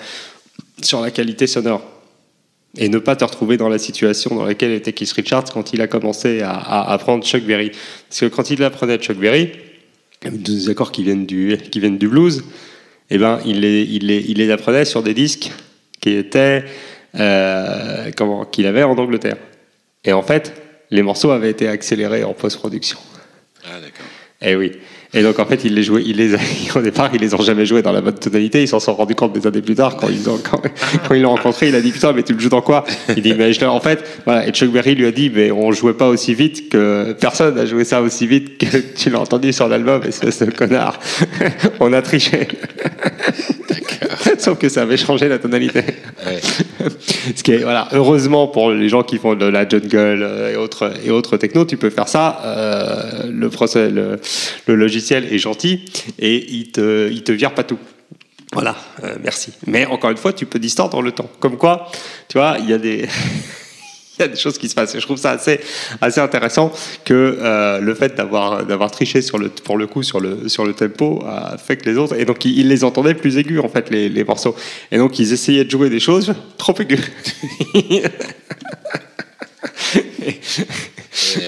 [0.82, 1.82] sur la qualité sonore.
[2.78, 5.80] Et ne pas te retrouver dans la situation dans laquelle était Keith Richards quand il
[5.80, 7.70] a commencé à, apprendre Chuck Berry.
[8.08, 9.50] Parce que quand il apprenait Chuck Berry
[10.30, 12.44] des accords qui viennent du qui viennent du blues
[13.10, 15.52] eh ben il les il les il les apprenait sur des disques
[16.00, 16.64] qui étaient
[17.14, 18.10] euh,
[18.52, 19.38] qu'il avait en Angleterre.
[20.04, 22.98] Et en fait les morceaux avaient été accélérés en post-production.
[23.64, 24.06] Ah, d'accord.
[24.42, 24.72] Et eh oui.
[25.14, 26.34] Et donc en fait, il les jouait, il les,
[26.74, 28.62] au départ, ils les ont jamais joués dans la bonne tonalité.
[28.62, 30.60] Ils s'en sont rendus compte des années plus tard quand ils ont, quand,
[31.08, 31.68] quand ils l'ont rencontré.
[31.68, 32.84] Il a dit putain, mais tu le joues dans quoi?
[33.16, 34.46] Il dit mais je en fait, voilà.
[34.46, 37.64] Et Chuck Berry lui a dit mais on jouait pas aussi vite que personne n'a
[37.64, 41.00] joué ça aussi vite que tu l'as entendu sur l'album, espèce de connard.
[41.80, 42.48] on a triché.
[44.38, 45.82] Sauf que ça avait changé la tonalité.
[46.24, 46.40] Ouais.
[47.36, 50.56] Ce qui est, voilà, heureusement pour les gens qui font de la jungle euh, et
[50.56, 52.40] autres, et autres techno, tu peux faire ça.
[52.44, 54.20] Euh, le, procès, le,
[54.66, 55.84] le, logiciel est gentil
[56.18, 57.78] et il te, il te vire pas tout.
[58.52, 59.52] Voilà, euh, merci.
[59.66, 61.28] Mais encore une fois, tu peux distordre le temps.
[61.40, 61.90] Comme quoi,
[62.28, 63.06] tu vois, il y a des.
[64.18, 64.94] il y a des choses qui se passent.
[64.94, 65.60] Et je trouve ça assez,
[66.00, 66.72] assez intéressant
[67.04, 70.64] que euh, le fait d'avoir, d'avoir triché sur le, pour le coup sur le, sur
[70.64, 72.18] le tempo a fait que les autres.
[72.18, 74.56] Et donc, ils, les entendaient plus aigus, en fait, les, les, morceaux.
[74.90, 77.00] Et donc, ils essayaient de jouer des choses trop aigus.
[77.74, 78.02] et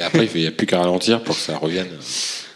[0.05, 1.89] après, il n'y a plus qu'à ralentir pour que ça revienne.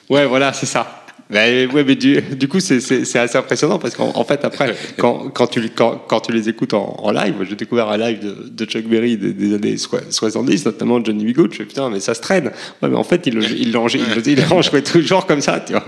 [0.08, 1.01] Ouais, voilà, c'est ça.
[1.32, 2.76] Ben, ouais, mais du, du coup, c'est
[3.16, 6.96] assez impressionnant parce qu'en fait, après, quand, quand, tu, quand, quand, tu les écoutes en,
[6.98, 11.02] en live, j'ai découvert un live de, de Chuck Berry des, des, années 70, notamment
[11.02, 11.34] Johnny B.
[11.34, 11.52] Good.
[11.52, 12.52] Je fais putain, mais ça se traîne.
[12.82, 15.84] Ouais, mais en fait, il il il jouait toujours comme ça, tu vois.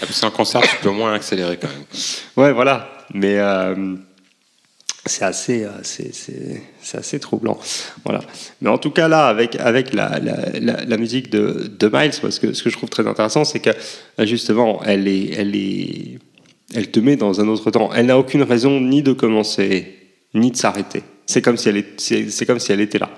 [0.00, 1.84] Parce qu'en concert, tu peux moins accélérer quand même.
[2.36, 2.88] Ouais, voilà.
[3.12, 3.38] Mais.
[3.38, 3.96] Euh,
[5.06, 7.58] c'est assez, euh, c'est, assez troublant.
[8.04, 8.20] Voilà.
[8.60, 12.38] Mais en tout cas, là, avec, avec la, la, la, musique de, de, Miles, parce
[12.38, 13.70] que ce que je trouve très intéressant, c'est que
[14.20, 16.18] justement, elle, est, elle, est,
[16.74, 17.90] elle te met dans un autre temps.
[17.94, 19.94] Elle n'a aucune raison ni de commencer,
[20.32, 21.02] ni de s'arrêter.
[21.26, 23.10] C'est comme, si elle est, comme si elle était là.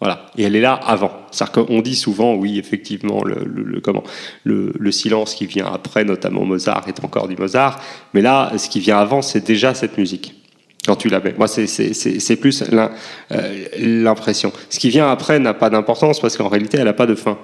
[0.00, 0.26] Voilà.
[0.36, 1.12] Et elle est là avant.
[1.30, 4.02] C'est-à-dire qu'on dit souvent, oui, effectivement, le, le, comment,
[4.42, 7.80] le, le, silence qui vient après, notamment Mozart, est encore du Mozart.
[8.12, 10.43] Mais là, ce qui vient avant, c'est déjà cette musique
[10.86, 11.34] quand tu l'avais.
[11.36, 12.88] Moi, c'est plus euh,
[13.78, 14.52] l'impression.
[14.68, 17.38] Ce qui vient après n'a pas d'importance parce qu'en réalité, elle n'a pas de fin.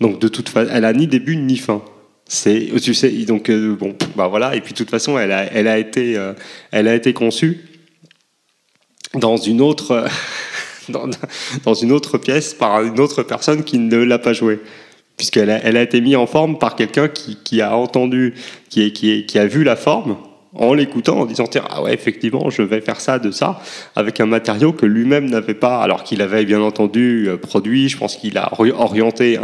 [0.00, 1.82] Donc, de toute façon, elle a ni début ni fin.
[2.28, 4.56] C'est, tu sais, donc euh, bon, bah voilà.
[4.56, 6.32] Et puis, de toute façon, elle a, elle a été, euh,
[6.72, 7.60] elle a été conçue
[9.14, 10.04] dans une autre,
[10.88, 11.08] dans,
[11.64, 14.60] dans, une autre pièce par une autre personne qui ne l'a pas jouée
[15.16, 18.34] puisqu'elle a, elle a été mise en forme par quelqu'un qui, qui, a entendu,
[18.68, 20.18] qui, qui, qui a vu la forme
[20.58, 23.60] en l'écoutant, en disant tiens, ah ouais, effectivement, je vais faire ça, de ça,
[23.94, 27.96] avec un matériau que lui-même n'avait pas, alors qu'il avait bien entendu euh, produit, je
[27.96, 29.38] pense qu'il a orienté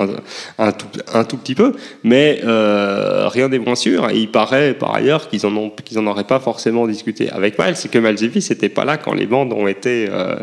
[0.59, 5.29] un, tout, petit peu, mais euh, rien n'est moins sûr, et il paraît par ailleurs
[5.29, 9.27] qu'ils en, auraient pas forcément discuté avec Miles, c'est que n'était pas là quand les
[9.27, 10.37] bandes ont été, euh,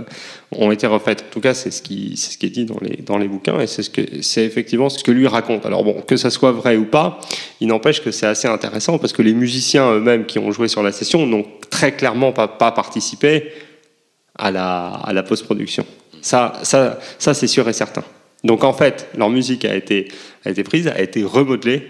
[0.51, 1.25] ont été refaites.
[1.29, 3.27] En tout cas, c'est ce qui, c'est ce qui est dit dans les, dans les
[3.27, 5.65] bouquins, et c'est, ce que, c'est effectivement ce que lui raconte.
[5.65, 7.19] Alors bon, que ça soit vrai ou pas,
[7.59, 10.81] il n'empêche que c'est assez intéressant, parce que les musiciens eux-mêmes qui ont joué sur
[10.81, 13.51] la session n'ont très clairement pas, pas participé
[14.35, 15.85] à la, à la post-production.
[16.21, 18.03] Ça, ça, ça c'est sûr et certain.
[18.43, 20.07] Donc en fait, leur musique a été,
[20.45, 21.83] a été prise, a été remodelée,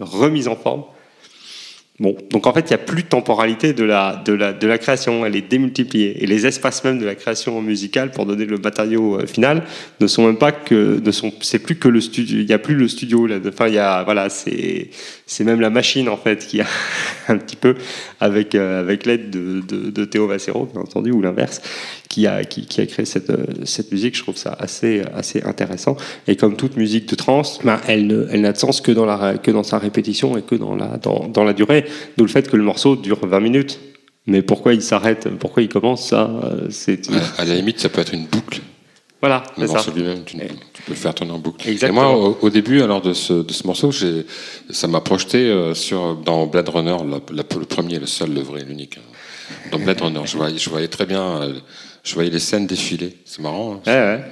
[0.00, 0.84] remise en forme,
[2.00, 4.66] Bon, donc en fait, il n'y a plus de temporalité de la, de, la, de
[4.66, 6.24] la création, elle est démultipliée.
[6.24, 9.62] Et les espaces même de la création musicale pour donner le matériau euh, final
[10.00, 12.58] ne sont même pas que, ne sont, c'est plus que le studio, il n'y a
[12.58, 13.36] plus le studio là.
[13.46, 14.88] Enfin, il y a, voilà, c'est,
[15.26, 16.66] c'est même la machine en fait qui a
[17.28, 17.74] un petit peu
[18.20, 21.60] avec, euh, avec l'aide de, de, de, Théo Vassero, bien entendu, ou l'inverse,
[22.12, 24.14] qui a, qui, qui a créé cette, euh, cette musique.
[24.16, 25.96] Je trouve ça assez, assez intéressant.
[26.28, 28.06] Et comme toute musique de trance, ben, elle,
[28.40, 31.26] n'a de sens que dans, la, que dans sa répétition et que dans la, dans,
[31.28, 31.86] dans la durée.
[32.18, 33.80] D'où le fait que le morceau dure 20 minutes.
[34.26, 37.10] Mais pourquoi il s'arrête, pourquoi il commence, ça, euh, c'est.
[37.10, 38.60] À, à la limite, ça peut être une boucle.
[39.20, 41.68] Voilà, Le morceau lui-même, tu, tu peux le faire tourner en boucle.
[41.68, 42.02] Exactement.
[42.10, 43.90] Et moi, au, au début, alors de ce, de ce morceau,
[44.70, 48.40] ça m'a projeté euh, sur dans Blade Runner, la- la- le premier, le seul, le
[48.42, 48.98] vrai, l'unique.
[48.98, 49.68] hein.
[49.70, 51.52] Dans Blade Runner, je voyais, je voyais très bien,
[52.02, 53.16] je voyais les scènes défiler.
[53.24, 53.74] C'est marrant.
[53.74, 53.80] hein.
[53.86, 54.24] Ouais, ouais.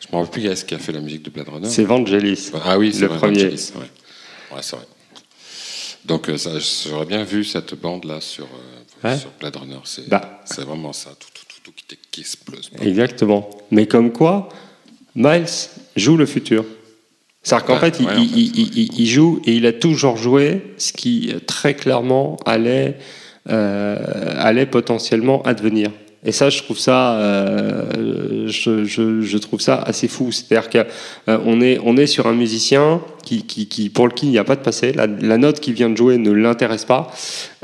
[0.00, 1.68] Je me rappelle plus qui est-ce qui a fait la musique de Blade Runner.
[1.68, 2.50] C'est Vangelis.
[2.64, 3.44] Ah oui, c'est le vrai, premier.
[3.44, 4.56] Vangelis, ouais.
[4.56, 4.84] Ouais, c'est vrai.
[6.04, 6.36] Donc euh,
[6.88, 8.46] j'aurais bien vu cette bande là sur,
[9.04, 9.78] euh, sur Blade Runner.
[9.84, 10.40] C'est, Bah.
[10.46, 12.70] c'est vraiment ça, tout, tout, tout, tout qui, qui explose.
[12.80, 13.50] Exactement.
[13.70, 14.48] Mais comme quoi,
[15.14, 15.44] Miles
[15.96, 16.64] joue le futur.
[17.42, 19.52] C'est-à-dire qu'en Ouais, fait, il, ouais, en il- fait, il- il- il- il joue et
[19.54, 22.98] il a toujours joué ce qui euh, très clairement allait,
[23.50, 25.90] euh, allait potentiellement advenir.
[26.24, 30.32] Et ça, je trouve ça, euh, je, je- je trouve ça assez fou.
[30.32, 34.38] C'est-à-dire qu'on est, on est sur un musicien qui, qui, qui- pour lequel il n'y
[34.38, 34.92] a pas de passé.
[34.92, 37.12] La, la note qu'il vient de jouer ne l'intéresse pas.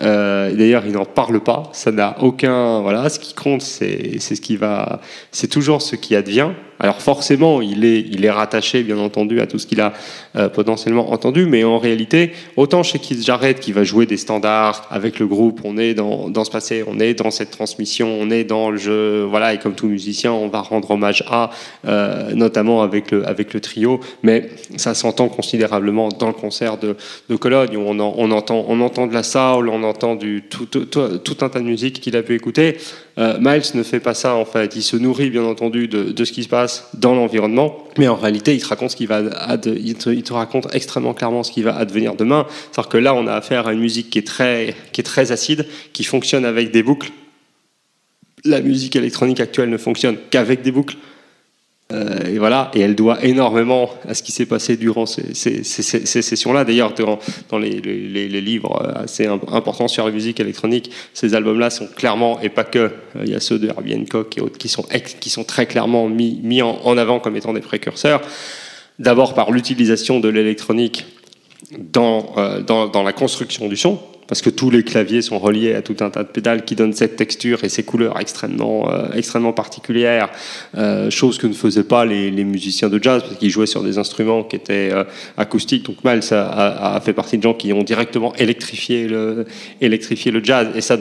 [0.03, 1.65] Euh, D'ailleurs, il n'en parle pas.
[1.73, 2.81] Ça n'a aucun.
[2.81, 5.01] Voilà, ce qui compte, c'est ce qui va.
[5.31, 6.51] C'est toujours ce qui advient.
[6.81, 9.93] Alors forcément, il est, il est rattaché, bien entendu, à tout ce qu'il a
[10.35, 14.85] euh, potentiellement entendu, mais en réalité, autant chez Keith Jarrett qui va jouer des standards
[14.91, 18.29] avec le groupe, on est dans, dans ce passé, on est dans cette transmission, on
[18.29, 21.51] est dans le jeu, voilà, et comme tout musicien, on va rendre hommage à,
[21.87, 26.97] euh, notamment avec le, avec le trio, mais ça s'entend considérablement dans le concert de,
[27.37, 30.79] Cologne, où on, en- on, entend, on entend de la soul, on entend du, tout,
[30.99, 32.77] un tas de musique qu'il a pu écouter.
[33.19, 34.75] Euh, Miles ne fait pas ça en fait.
[34.75, 38.17] Il se nourrit bien entendu de, de ce qui se passe dans l'environnement, mais en
[38.17, 39.23] réalité, il te raconte ce qui va,
[39.67, 42.47] il te raconte extrêmement clairement ce qui va advenir demain.
[42.73, 45.33] C'est-à-dire que là, on a affaire à une musique qui est très, qui est très
[45.33, 47.11] acide, qui fonctionne avec des boucles.
[48.45, 50.97] La musique électronique actuelle ne fonctionne qu'avec des boucles.
[51.93, 55.63] Euh, et voilà, et elle doit énormément à ce qui s'est passé durant ces, ces-
[55.63, 56.65] ces- ces- sessions-là.
[56.65, 57.19] D'ailleurs, dans,
[57.51, 61.69] dans les, les- les livres euh, assez im- importants sur la musique électronique, ces albums-là
[61.69, 62.91] sont clairement, et pas que, euh,
[63.23, 65.67] il y a ceux de Herbie Hancock et autres qui sont, ex- qui sont très
[65.67, 68.23] clairement mis, mis en avant comme étant des précurseurs.
[68.99, 71.05] D'abord par l'utilisation de l'électronique
[71.79, 75.83] dans, euh, dans, la construction du son, parce que tous les claviers sont reliés à
[75.83, 79.53] tout un tas de pédales qui donnent cette texture et ces couleurs extrêmement, euh, extrêmement
[79.53, 80.31] particulières,
[80.77, 83.99] euh, chose que ne faisaient pas les, musiciens de jazz, parce qu'ils jouaient sur des
[83.99, 84.93] instruments qui étaient
[85.37, 85.85] acoustiques.
[85.85, 89.47] Donc Miles a, a- fait partie de gens qui ont directement électrifié le,
[90.43, 90.99] jazz, et ça,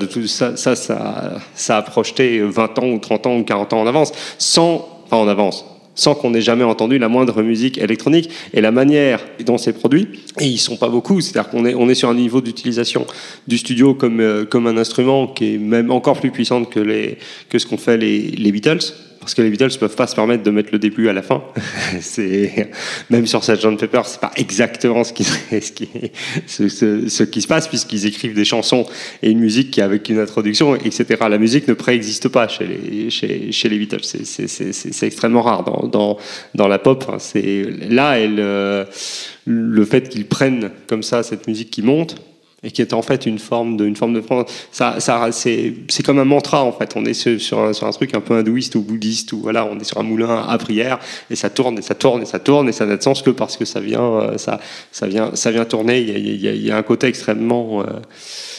[0.55, 4.11] ça, ça, ça a projeté 20 ans ou 30 ans ou 40 ans en avance,
[4.38, 8.71] sans, enfin en avance, sans qu'on ait jamais entendu la moindre musique électronique et la
[8.71, 10.07] manière dont c'est produit.
[10.39, 13.05] Et ils sont pas beaucoup, c'est-à-dire qu'on est, on est sur un niveau d'utilisation
[13.47, 17.17] du studio comme, euh, comme un instrument qui est même encore plus puissant que, les,
[17.49, 18.93] que ce qu'ont fait les, les Beatles.
[19.24, 21.21] Parce que les Beatles ne peuvent pas se permettre de mettre le début à la
[21.21, 21.43] fin.
[22.01, 22.69] c'est
[23.09, 25.89] même sur Sgt Pepper, c'est pas exactement ce qui, ce qui,
[26.45, 28.86] ce, ce- ce qui se passe puisqu'ils écrivent des chansons
[29.21, 31.05] et une musique qui avec une introduction, etc.
[31.30, 34.03] La musique ne préexiste pas chez les, chez, chez les Beatles.
[34.03, 36.17] C'est- C'est c'est- c'est- c'est extrêmement rare dans, dans,
[36.55, 37.03] dans la pop.
[37.07, 38.86] Enfin, C'est là, elle, euh,
[39.45, 42.15] le fait qu'ils prennent comme ça cette musique qui monte
[42.64, 44.24] et qui est en fait une forme de, une forme de
[44.72, 46.93] ça, ça c'est, c'est comme un mantra en fait.
[46.95, 49.78] On est sur, un, sur un truc un peu hindouiste ou bouddhiste ou voilà, on
[49.80, 50.99] est sur un moulin à prière
[51.30, 53.30] et ça tourne et ça tourne et ça tourne et ça n'a de sens que
[53.32, 54.59] parce que ça vient, euh, ça,
[54.91, 55.99] ça vient, ça vient tourner.
[56.01, 57.86] Il y a, il y a- il y a un côté extrêmement euh,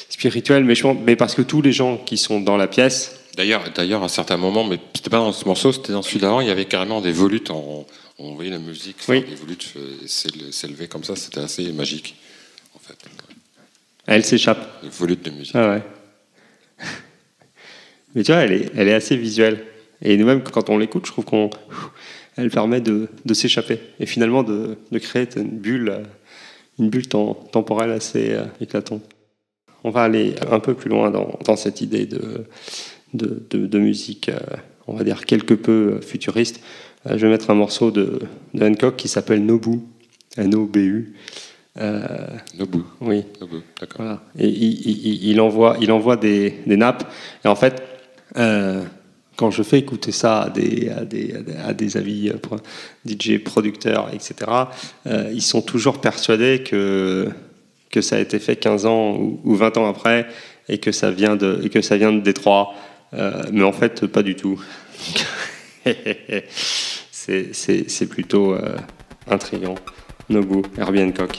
[0.08, 3.16] spirituel, mais, je pense- mais parce que tous les gens qui sont dans la pièce,
[3.36, 6.40] D'ailleurs, d'ailleurs, à certains moments, mais c'était pas dans ce morceau, c'était dans celui d'avant,
[6.40, 7.50] il y avait carrément des volutes.
[7.50, 7.84] En,
[8.20, 9.24] on voyait la musique Oui.
[9.28, 12.14] des volutes euh, s'éle- s'élever comme ça, c'était assez magique,
[12.76, 12.94] en fait.
[14.06, 14.82] Elle s'échappe.
[14.82, 15.54] Des volutes de musique.
[15.54, 15.82] Ah ouais.
[18.14, 19.64] Mais tu vois, elle est, elle est assez visuelle.
[20.02, 21.50] Et nous-mêmes, quand on l'écoute, je trouve qu'on,
[22.36, 26.02] elle permet de, de s'échapper et finalement de, de créer une bulle,
[26.78, 29.02] une bulle tem- temporelle assez euh, éclatante.
[29.84, 32.46] On va aller un peu plus loin dans, dans cette idée de,
[33.14, 34.38] de, musique, euh,
[34.86, 36.60] on va dire quelque peu euh, futuriste.
[37.06, 38.20] Euh, je vais mettre un morceau de,
[38.54, 39.80] de Hancock qui s'appelle Nobu,
[40.36, 41.14] N-O-B-U.
[41.76, 42.06] Euh,
[42.56, 43.96] Nobu, oui, Nobu, d'accord.
[44.02, 44.22] voilà.
[44.38, 47.04] Et il, il- il- il envoie, il envoie des, des nappes.
[47.44, 47.82] Et en fait,
[48.36, 48.84] euh,
[49.36, 51.34] quand je fais écouter ça à des, à des,
[51.66, 52.58] à des, avis euh, pro-
[53.04, 54.34] DJ, producteurs, etc.,
[55.08, 57.28] euh, ils sont toujours persuadés que,
[57.90, 60.28] que ça a été fait 15 ans ou, ou 20 ans après
[60.68, 62.72] et que ça vient de, et que ça vient de Détroit.
[63.52, 64.60] Mais en fait, pas du tout.
[67.12, 68.56] c'est, plutôt
[69.30, 69.76] intriguant.
[70.28, 71.36] Nobu, Herbie Hancock.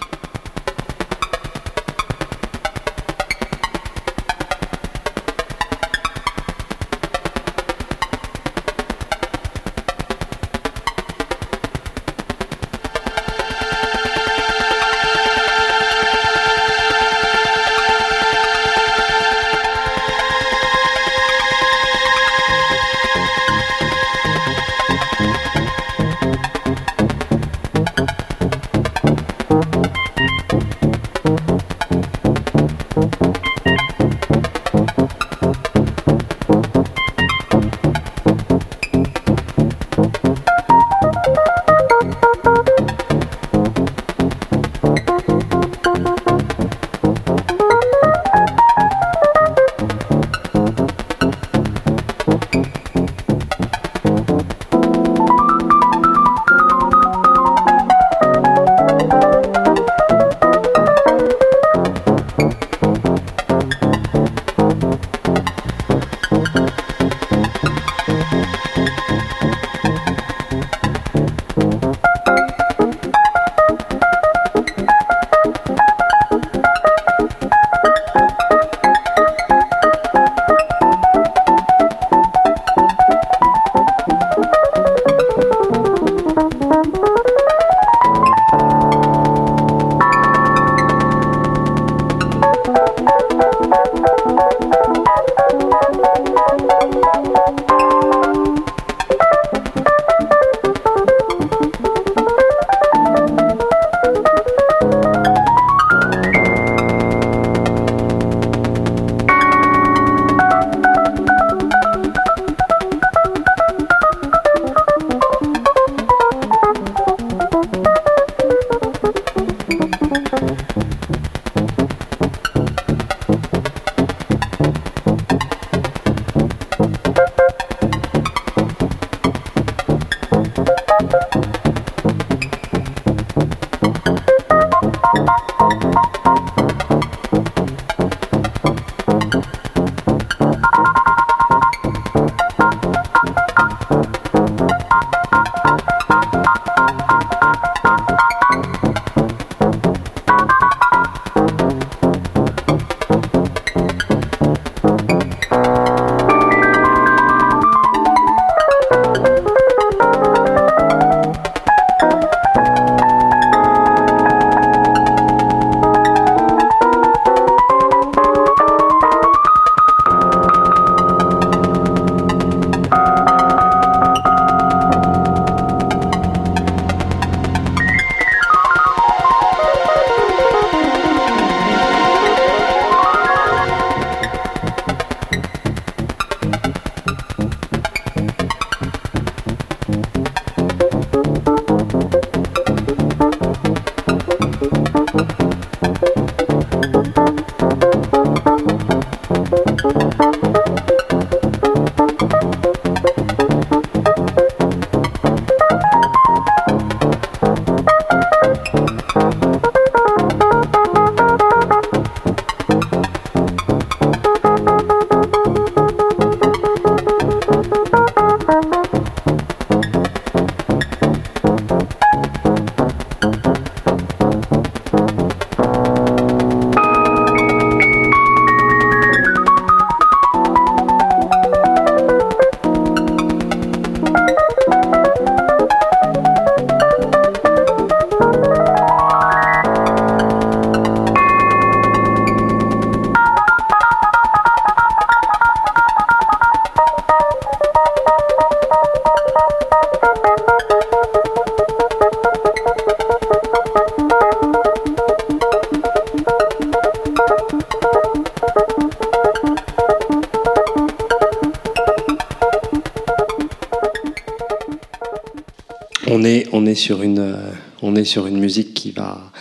[266.86, 269.32] Sur une, euh, on est sur une musique qui va,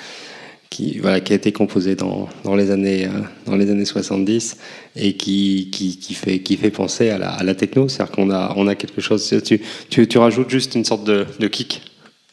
[0.71, 3.11] qui, voilà, qui a été composée dans, dans les années, euh,
[3.45, 4.57] dans les années 70
[4.97, 7.87] et qui, qui, qui fait, qui fait penser à la, à la techno.
[7.87, 9.23] C'est-à-dire qu'on a, on a quelque chose.
[9.45, 11.83] Tu, tu, tu rajoutes juste une sorte de, de kick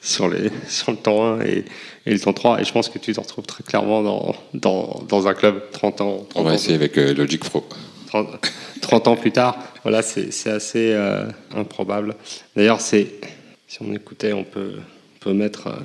[0.02, 1.66] sur, les, sur le temps 1 et,
[2.06, 2.62] et le temps 3.
[2.62, 6.00] Et je pense que tu te retrouves très clairement dans, dans, dans un club 30
[6.00, 6.26] ans.
[6.30, 7.66] 30 On va ans essayer avec euh, Logic Pro.
[8.08, 8.28] 30,
[8.80, 9.58] 30 ans plus tard.
[9.84, 12.16] Voilà, c'est c'est assez euh, improbable.
[12.56, 13.08] D'ailleurs, c'est
[13.72, 14.74] si on écoutait, on peut,
[15.22, 15.80] on peut mettre euh,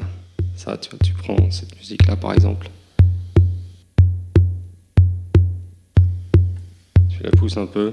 [0.54, 0.78] ça.
[0.78, 2.70] Tu, tu prends cette musique-là, par exemple.
[7.10, 7.92] Tu la pousses un peu.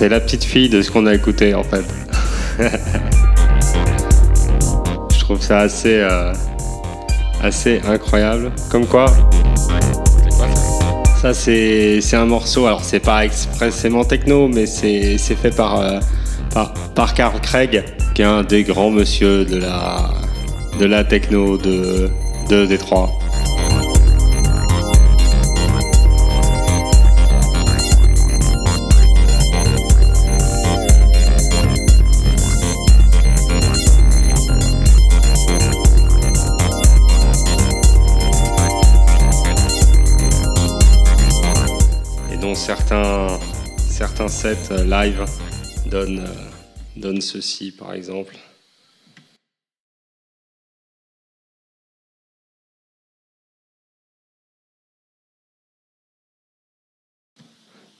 [0.00, 1.84] C'est la petite fille de ce qu'on a écouté en fait.
[5.12, 6.32] Je trouve ça assez, euh,
[7.42, 8.50] assez incroyable.
[8.70, 9.04] Comme quoi,
[11.20, 16.00] ça c'est un morceau, alors c'est pas expressément techno, mais c'est fait par, euh,
[17.14, 17.84] Carl Craig,
[18.14, 20.12] qui est un des grands monsieur de la,
[20.78, 22.08] de la techno de,
[22.48, 23.19] de Détroit.
[42.90, 45.24] Certains, sets euh, live
[45.86, 46.50] donnent, euh,
[46.96, 48.36] donnent ceci par exemple.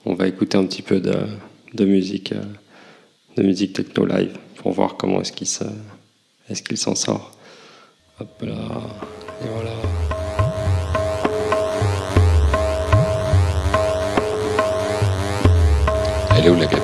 [0.05, 2.43] On va écouter un petit peu de, musique, euh,
[3.37, 5.65] de musique techno live pour voir comment est-ce qu'il se,
[6.49, 7.39] est-ce qu'il s'en sort.
[8.19, 8.57] Hop là,
[9.43, 10.20] et voilà.
[16.41, 16.81] Elle est où la guêpe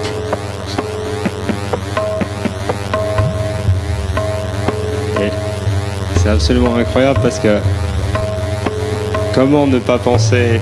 [5.20, 5.31] Et
[6.19, 7.59] c'est absolument incroyable parce que
[9.35, 10.61] comment ne pas penser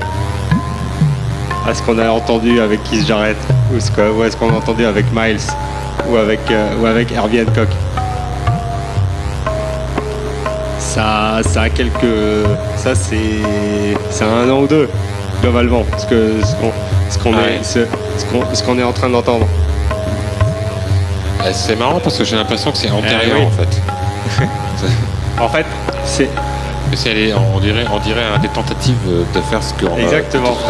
[1.68, 3.36] à ce qu'on a entendu avec Keith Jarrett
[3.74, 5.40] ou ce que, ou à ce qu'on a entendu avec Miles
[6.08, 7.68] ou avec, euh, ou avec Herbie Hancock?
[10.78, 12.46] Ça, ça a quelques.
[12.76, 13.16] Ça, c'est.
[14.10, 14.88] C'est un an ou deux,
[15.42, 16.70] globalement, ce que- ce qu'on
[17.10, 17.56] ce qu'on Ouais.
[17.60, 17.80] est, ce,
[18.16, 19.46] ce qu'on- est en train d'entendre.
[21.46, 23.46] Eh, C'est marrant parce que j'ai l'impression que c'est antérieur Eh oui.
[23.46, 23.82] en fait.
[25.40, 25.66] En fait,
[26.04, 26.28] c'est.
[27.54, 28.96] On dirait, on dirait des tentatives
[29.34, 30.56] de faire ce qu'on a Exactement.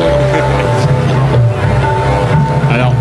[2.73, 2.93] Alors,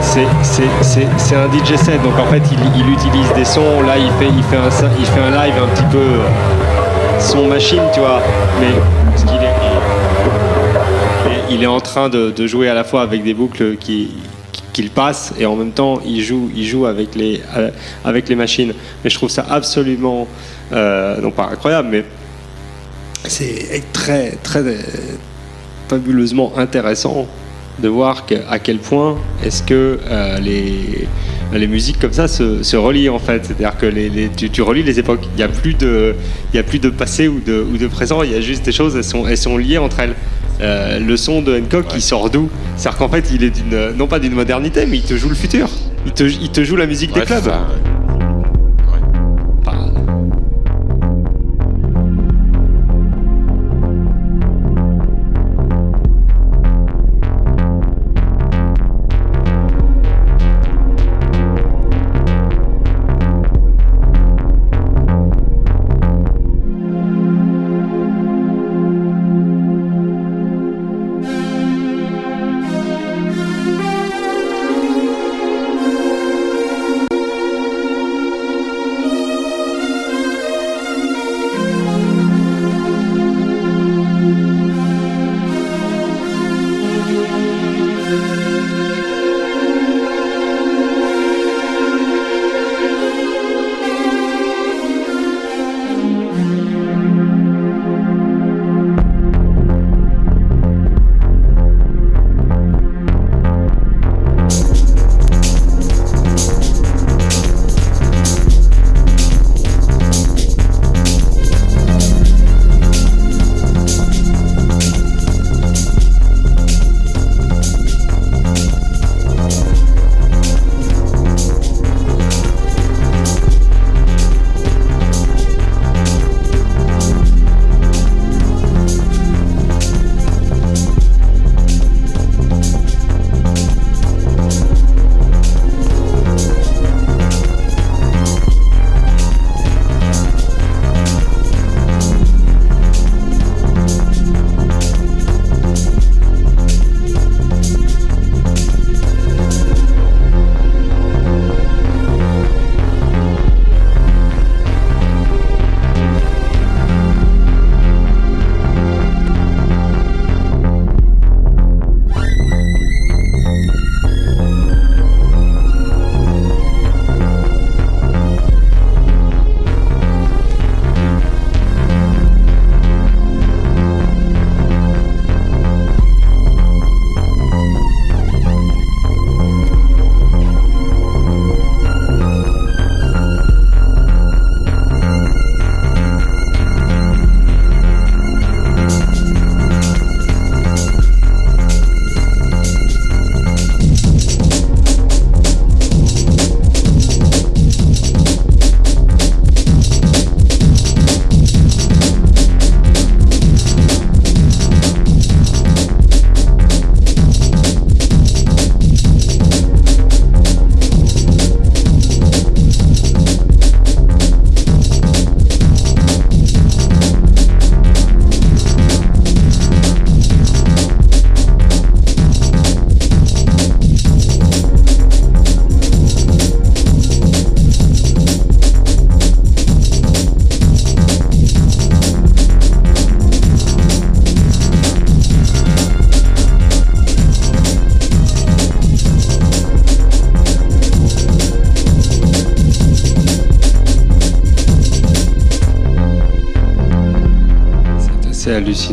[0.00, 3.82] c'est- c'est c'est- c'est un DJ set, donc en fait, il, il utilise des sons.
[3.86, 4.68] Là, il fait, il, fait un,
[4.98, 6.26] il fait un live un petit peu euh,
[7.18, 8.20] son machine, tu vois.
[8.60, 8.68] Mais
[9.10, 9.54] parce qu'il est,
[11.50, 14.10] il, est en train de, jouer à la fois avec des boucles qui
[14.72, 19.14] qu'il passe et en même temps il joue il joue avec les machines mais je
[19.14, 20.26] trouve ça absolument
[20.72, 22.04] euh, non pas incroyable mais
[23.24, 24.64] c'est très très
[25.88, 27.28] fabuleusement intéressant
[27.78, 33.18] de voir à quel point est-ce que euh, les, musiques comme ça se, relient en
[33.18, 33.44] fait.
[33.46, 35.22] C'est-à-dire que tu, tu relis les époques.
[35.34, 36.14] Il n'y a plus de,
[36.52, 38.22] il y a plus de passé ou de, présent.
[38.22, 38.96] Il y a juste des choses.
[38.96, 40.14] Elles elles sont liées entre elles.
[40.64, 44.06] Euh, le son de Hancock, il sort d'où C'est-à-dire qu'en fait, il est d'une, non
[44.06, 45.68] pas d'une modernité, mais il te joue le futur.
[46.06, 47.52] Il te, il te joue la musique des Ouais, clubs.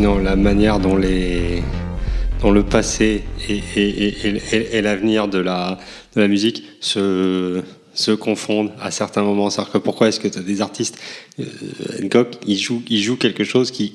[0.02, 1.62] La manière dont les
[2.42, 5.78] dont le passé et, et, l'avenir de la,
[6.16, 7.62] de la musique se,
[7.94, 9.52] se confondent à certains moments.
[9.52, 10.98] C'est-à-dire que pourquoi est-ce que tu as des artistes
[12.04, 13.94] Hancock, il joue, quelque chose qui,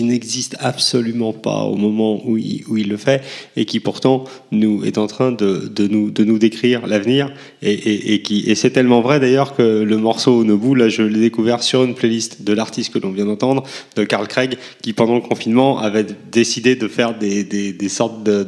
[0.00, 3.22] n'existe absolument pas au moment où il, le fait
[3.56, 7.32] et qui pourtant nous est en train de, nous, décrire l'avenir.
[7.62, 11.94] Et, c'est tellement vrai d'ailleurs que le morceau Nobu, là, je l'ai découvert sur une
[11.94, 13.62] playlist de l'artiste que l'on vient d'entendre,
[13.96, 18.42] de Carl Craig, qui pendant le confinement avait décidé de faire des, sortes de,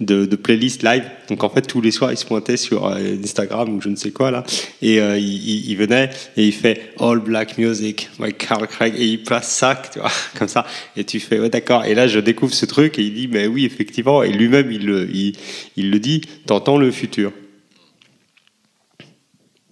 [0.00, 1.04] de playlists live.
[1.28, 3.96] Donc en fait, tous les soirs, il se pointait sur euh, Instagram ou je ne
[3.96, 4.44] sais quoi là,
[4.82, 9.04] et euh, il, il, venait et il fait All Black Music by Carl Craig et
[9.04, 11.84] il passe ça, tu vois, comme ça, et tu fais ouais d'accord.
[11.84, 14.86] Et là, je découvre ce truc et il dit mais oui effectivement, et lui-même il
[14.86, 15.36] le, il,
[15.76, 17.32] il le dit, t'entends le futur.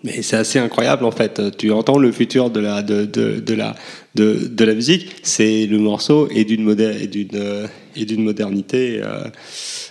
[0.05, 1.57] Mais c'est assez incroyable en fait.
[1.57, 3.75] Tu entends le futur de la, de, de, la,
[4.15, 5.11] de, de, la musique.
[5.23, 7.09] C'est le morceau et d'une et
[7.97, 9.25] et d'une modernité euh,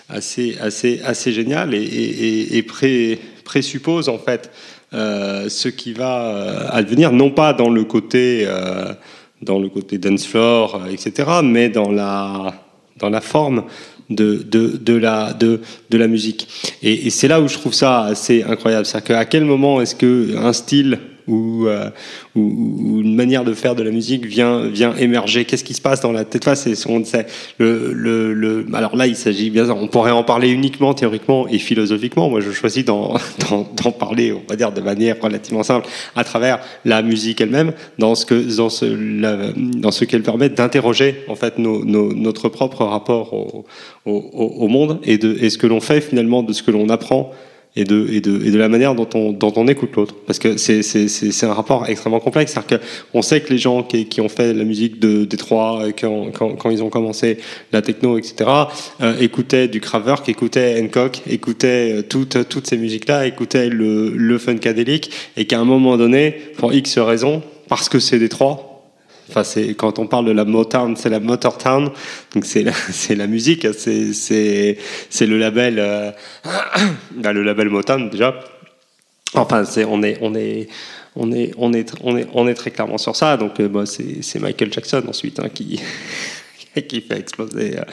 [0.09, 6.67] assez assez assez géniale et, et, pré, présuppose en fait euh, ce qui va euh,
[6.69, 8.93] advenir, non pas dans le côté euh,
[9.41, 12.53] dans côté dance floor, etc., mais dans la
[12.99, 13.63] dans la forme
[14.09, 16.47] de, de, de, la, de, de la musique.
[16.83, 18.85] Et, et c'est là où je trouve ça assez incroyable.
[18.85, 21.89] C'est-à-dire qu'à quel moment est-ce qu'un style ou, euh,
[22.35, 25.45] ou, ou, une manière de faire de la musique vient, vient émerger.
[25.45, 26.43] Qu'est-ce qui se passe dans la tête?
[26.43, 27.25] Face C'est on sait
[27.57, 29.69] le, le, le, alors là, il s'agit bien.
[29.69, 32.29] On pourrait en parler uniquement théoriquement et philosophiquement.
[32.29, 33.17] Moi, je choisis d'en,
[33.97, 38.25] parler, on va dire, de manière relativement simple, à travers la musique elle-même, dans ce
[38.25, 38.85] que dans ce
[39.79, 43.65] dans ce qu'elle permet d'interroger en fait nos, nos, notre propre rapport au,
[44.05, 46.89] au, au monde et de et ce que l'on fait finalement de ce que l'on
[46.89, 47.31] apprend
[47.75, 50.15] et de, et de, et de la manière dont on, dont on écoute l'autre.
[50.27, 52.53] Parce que c'est un rapport extrêmement complexe.
[52.53, 52.79] C'est-à-dire
[53.11, 56.55] qu'on sait que les gens qui, qui, ont fait la musique de Détroit, quand, quand,
[56.55, 57.37] quand ils ont commencé
[57.71, 58.49] la techno, etc.,
[59.01, 64.37] euh, écoutaient du Kraftwerk, écoutaient Hancock, écoutaient euh, toutes, toutes ces musiques-là, écoutaient le, le
[64.37, 68.72] funkadélique, et qu'à un moment donné, pour X raisons, parce que c'est Détroit,
[69.29, 71.91] Enfin, c'est quand on parle de la Motown, c'est la Motortown,
[72.33, 74.77] donc c'est la, c'est la musique, c'est c'est
[75.09, 76.11] c'est le label, euh,
[77.15, 78.39] bah, le label Motown déjà.
[79.35, 80.67] Enfin, c'est on est on est
[81.15, 83.37] on est on est on est on est très clairement sur ça.
[83.37, 85.79] Donc, euh, bah, c'est c'est Michael Jackson ensuite hein, qui
[86.87, 87.77] qui fait exploser.
[87.77, 87.83] Euh,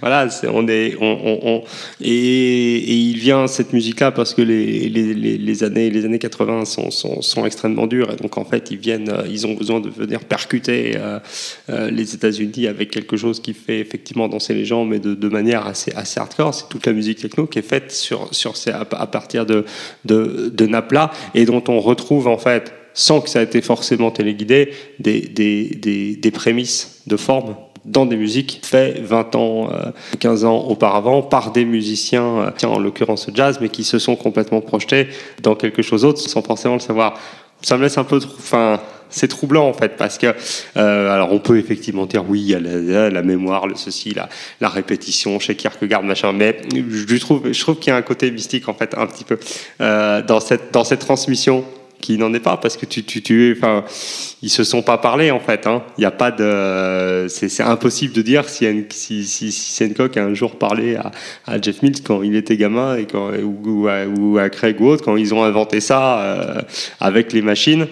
[0.00, 1.64] voilà, on est, on, on, on
[2.00, 7.22] et, il vient cette musique-là parce que les, les, années, les années 80 sont, sont,
[7.22, 10.20] sont, extrêmement dures et donc en fait ils viennent, euh, ils ont besoin de venir
[10.20, 15.28] percuter euh, les États-Unis avec quelque chose qui fait effectivement danser les gens, mais de,
[15.28, 16.54] manière assez, assez hardcore.
[16.54, 19.64] C'est toute la musique techno qui est faite sur, sur ces, à, partir de,
[20.04, 24.10] de, de nappes-là et dont on retrouve en fait sans que ça ait été forcément
[24.10, 29.90] téléguidé, des, des, des, des prémices de forme dans des musiques faites 20 ans, euh,
[30.20, 34.60] 15 ans auparavant par des musiciens, euh, en l'occurrence jazz, mais qui se sont complètement
[34.60, 35.08] projetés
[35.42, 37.18] dans quelque chose d'autre sans forcément le savoir.
[37.60, 38.80] Ça me laisse un peu, enfin,
[39.12, 40.34] c'est troublant en fait parce que
[40.76, 44.14] euh, alors on peut effectivement dire oui il y a la, la mémoire le ceci
[44.14, 44.28] la,
[44.60, 48.30] la répétition chez Kierkegaard machin mais je trouve je trouve qu'il y a un côté
[48.30, 49.38] mystique en fait un petit peu
[49.80, 51.64] euh, dans cette dans cette transmission
[52.02, 53.84] qui n'en est pas parce que tu, tu, tu enfin,
[54.42, 55.66] ils se sont pas parlé en fait.
[55.66, 55.82] Hein.
[55.96, 60.24] Il y a pas de, c'est impossible de dire si, si, si, si Hancock a
[60.24, 61.12] un jour parlé à,
[61.46, 64.80] à, Jeff Mills quand il était gamin et quand, ou, ou, à, ou, à, Craig
[64.80, 66.62] ou autre quand ils ont inventé ça euh,
[67.00, 67.86] avec les machines.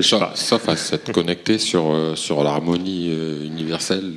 [0.00, 4.12] Sauf, sauf à s'être connecté sur, euh, sur l'harmonie euh, universelle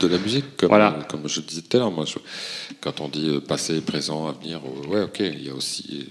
[0.00, 0.98] de la musique, comme, voilà.
[1.08, 1.92] comme je disais tout à l'heure.
[2.82, 6.06] Quand on dit passé, présent, avenir, ouais, ok, il y a aussi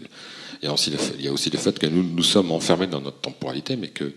[0.62, 2.24] il y a aussi le fait, il y a aussi le fait que nous, nous
[2.24, 4.14] sommes enfermés dans notre temporalité, mais que,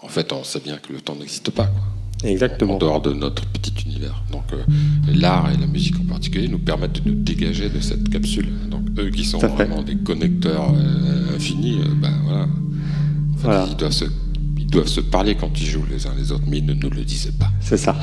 [0.00, 1.66] en fait, on sait bien que le temps n'existe pas.
[1.66, 1.82] Quoi.
[2.24, 2.74] Exactement.
[2.74, 4.22] En dehors de notre petit univers.
[4.30, 4.62] Donc, euh,
[5.12, 8.48] l'art et la musique en particulier nous permettent de nous dégager de cette capsule.
[8.70, 12.42] Donc, eux qui sont vraiment des connecteurs euh, infinis, euh, ben voilà.
[12.42, 13.66] En fait, voilà.
[13.68, 14.04] Ils doivent se
[14.72, 17.02] doivent se parler quand ils jouent les uns les autres, mais ils ne nous le
[17.02, 17.50] disaient pas.
[17.60, 17.94] C'est ça.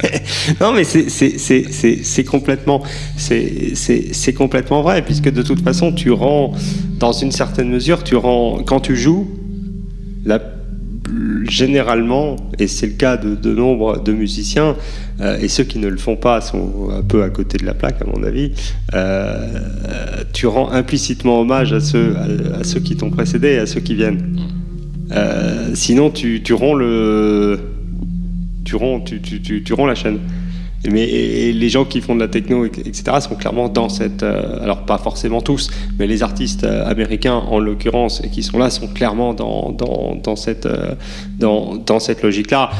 [0.60, 2.82] non, mais c'est complètement,
[3.16, 6.52] c'est complètement vrai, puisque de toute façon, tu rends,
[6.98, 9.28] dans une certaine mesure, tu rends, quand tu joues,
[10.24, 10.38] la,
[11.48, 14.76] généralement, et c'est le cas de, de, nombre de musiciens,
[15.20, 17.74] euh, et ceux qui ne le font pas sont un peu à côté de la
[17.74, 18.52] plaque, à mon avis,
[18.92, 19.62] euh,
[20.34, 23.80] tu rends implicitement hommage à ceux, à, à ceux qui t'ont précédé et à ceux
[23.80, 24.36] qui viennent.
[25.12, 27.58] Euh, sinon, tu, tu romps le,
[28.64, 30.18] tu romps, tu, tu, tu, tu romps la chaîne.
[30.90, 34.22] Mais et les gens qui font de la techno, etc., sont clairement dans cette.
[34.22, 38.56] Euh, alors, pas forcément tous, mais les artistes euh, américains, en l'occurrence, et qui sont
[38.58, 40.94] là, sont clairement dans, dans, dans cette, euh,
[41.38, 42.70] dans, dans cette logique-là.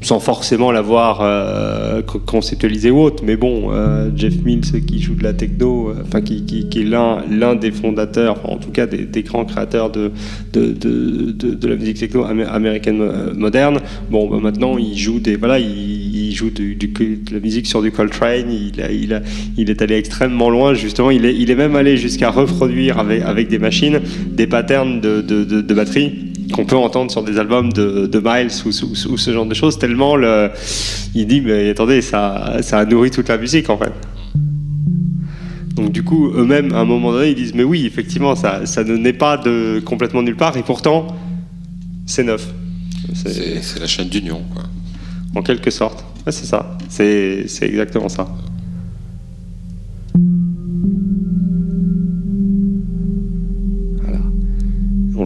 [0.00, 3.22] Sans forcément l'avoir euh, conceptualisé ou autre.
[3.26, 6.84] Mais bon, euh, Jeff Mills qui joue de la techno, euh, enfin qui, qui, est
[6.84, 10.12] l'un, des fondateurs, en tout cas des, grands créateurs de,
[10.52, 13.02] de, de, de, la musique techno américaine
[13.34, 13.80] moderne.
[14.10, 18.50] Bon, bah, maintenant il joue des voilà, il, joue de la musique sur du Coltrane.
[18.50, 19.20] Il, a, il, a,
[19.56, 20.74] il est allé extrêmement loin.
[20.74, 24.00] Justement, il est, il est même allé jusqu'à reproduire avec, avec des machines
[24.30, 29.32] des patterns de, de batterie qu'on peut entendre sur des albums de, Miles ou, ce
[29.32, 30.50] genre de choses, tellement le,
[31.14, 33.92] il dit mais attendez, ça, ça a nourri toute la musique en fait.
[35.74, 38.82] Donc du coup, eux-mêmes, à un moment donné, ils disent mais oui, effectivement, ça, ça
[38.84, 41.06] ne naît pas de complètement nulle part, et pourtant,
[42.06, 42.52] c'est neuf.
[43.14, 44.64] C'est la chaîne d'union, quoi.
[45.34, 46.04] En quelque sorte.
[46.26, 46.76] c'est ça.
[46.88, 48.28] C'est exactement ça.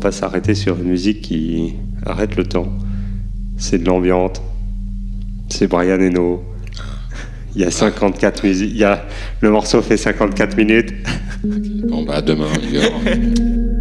[0.03, 1.75] On va s'arrêter sur une musique qui
[2.05, 2.67] arrête le temps.
[3.57, 4.43] C'est de l'ambiance.
[5.49, 6.43] C'est Brian Eno.
[7.55, 8.73] Il y a 54 musiques.
[8.73, 9.05] Il y a...
[9.41, 10.93] Le morceau fait 54 minutes.
[11.45, 13.69] Bon, bah, demain, ce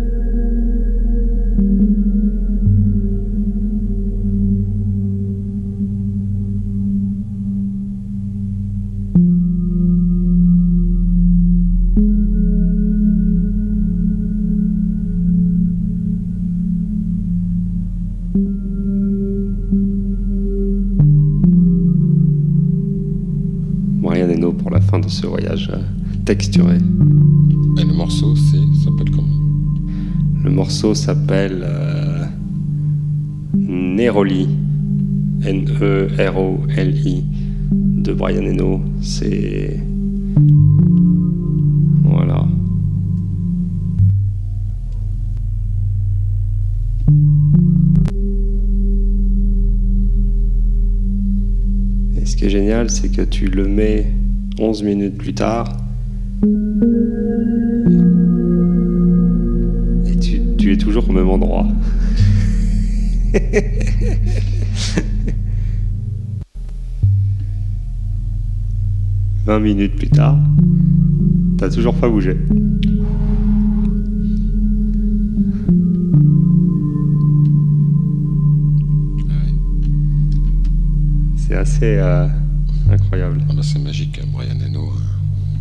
[30.81, 32.25] s'appelle euh,
[33.53, 34.49] Neroli,
[35.45, 37.23] N-E-R-O-L-I,
[37.71, 38.81] de Brian Eno.
[38.99, 39.79] C'est.
[42.03, 42.47] Voilà.
[52.17, 54.07] Et ce qui est génial, c'est que tu le mets
[54.59, 55.77] 11 minutes plus tard.
[60.91, 61.65] Toujours au même endroit.
[69.45, 70.37] Vingt minutes plus tard,
[71.57, 72.35] t'as toujours pas bougé.
[81.37, 81.99] C'est assez.
[81.99, 82.27] Euh,
[82.91, 83.41] Incroyable.
[83.49, 84.91] Ah bah, c'est magique, Brian Eno.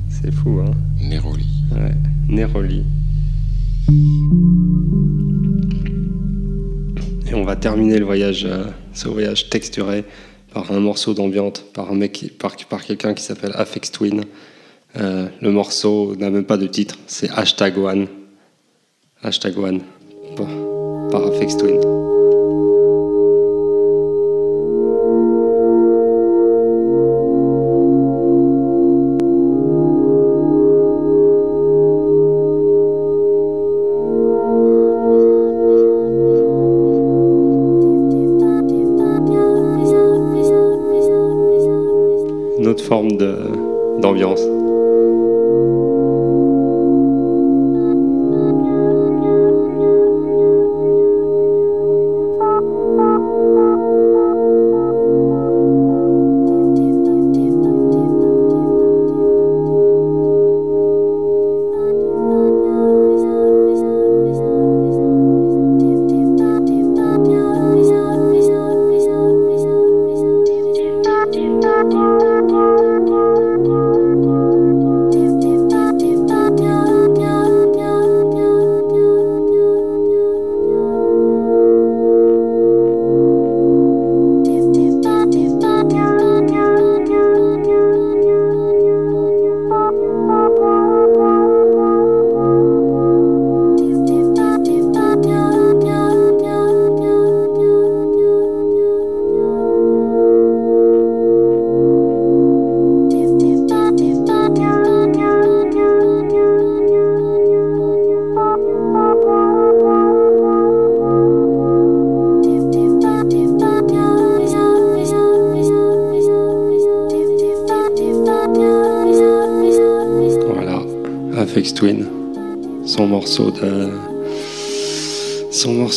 [0.09, 1.47] C'est fou, hein Neroli.
[1.71, 1.95] Ouais,
[2.29, 2.85] Neroli.
[7.29, 10.05] Et on va terminer le voyage, euh, ce voyage texturé
[10.53, 11.91] par un morceau d'ambiance, par
[12.85, 14.25] quelqu'un qui s'appelle Afex Twin.
[14.97, 18.09] Euh, le morceau n'a même pas de titre, c'est hashtag one.
[19.23, 19.81] Hashtag one
[20.37, 21.81] par Afex Twin.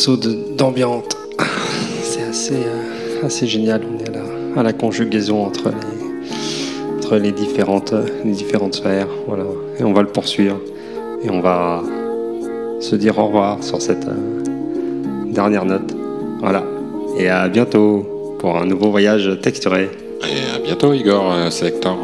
[0.06, 0.16] Morceau
[0.56, 1.04] d'ambiance.
[2.02, 3.82] C'est assez, euh, assez génial.
[3.84, 7.94] On est à la, à la conjugaison entre les, entre les différentes,
[8.24, 9.08] les différentes sphères.
[9.26, 9.44] Voilà.
[9.78, 10.60] Et on va le poursuivre.
[11.22, 11.82] Et on va
[12.80, 15.94] se dire au revoir sur cette euh, dernière note.
[16.40, 16.64] Voilà.
[17.18, 19.88] Et à bientôt pour un nouveau voyage texturé.
[20.22, 21.96] Et à bientôt, Igor, c'est Hector.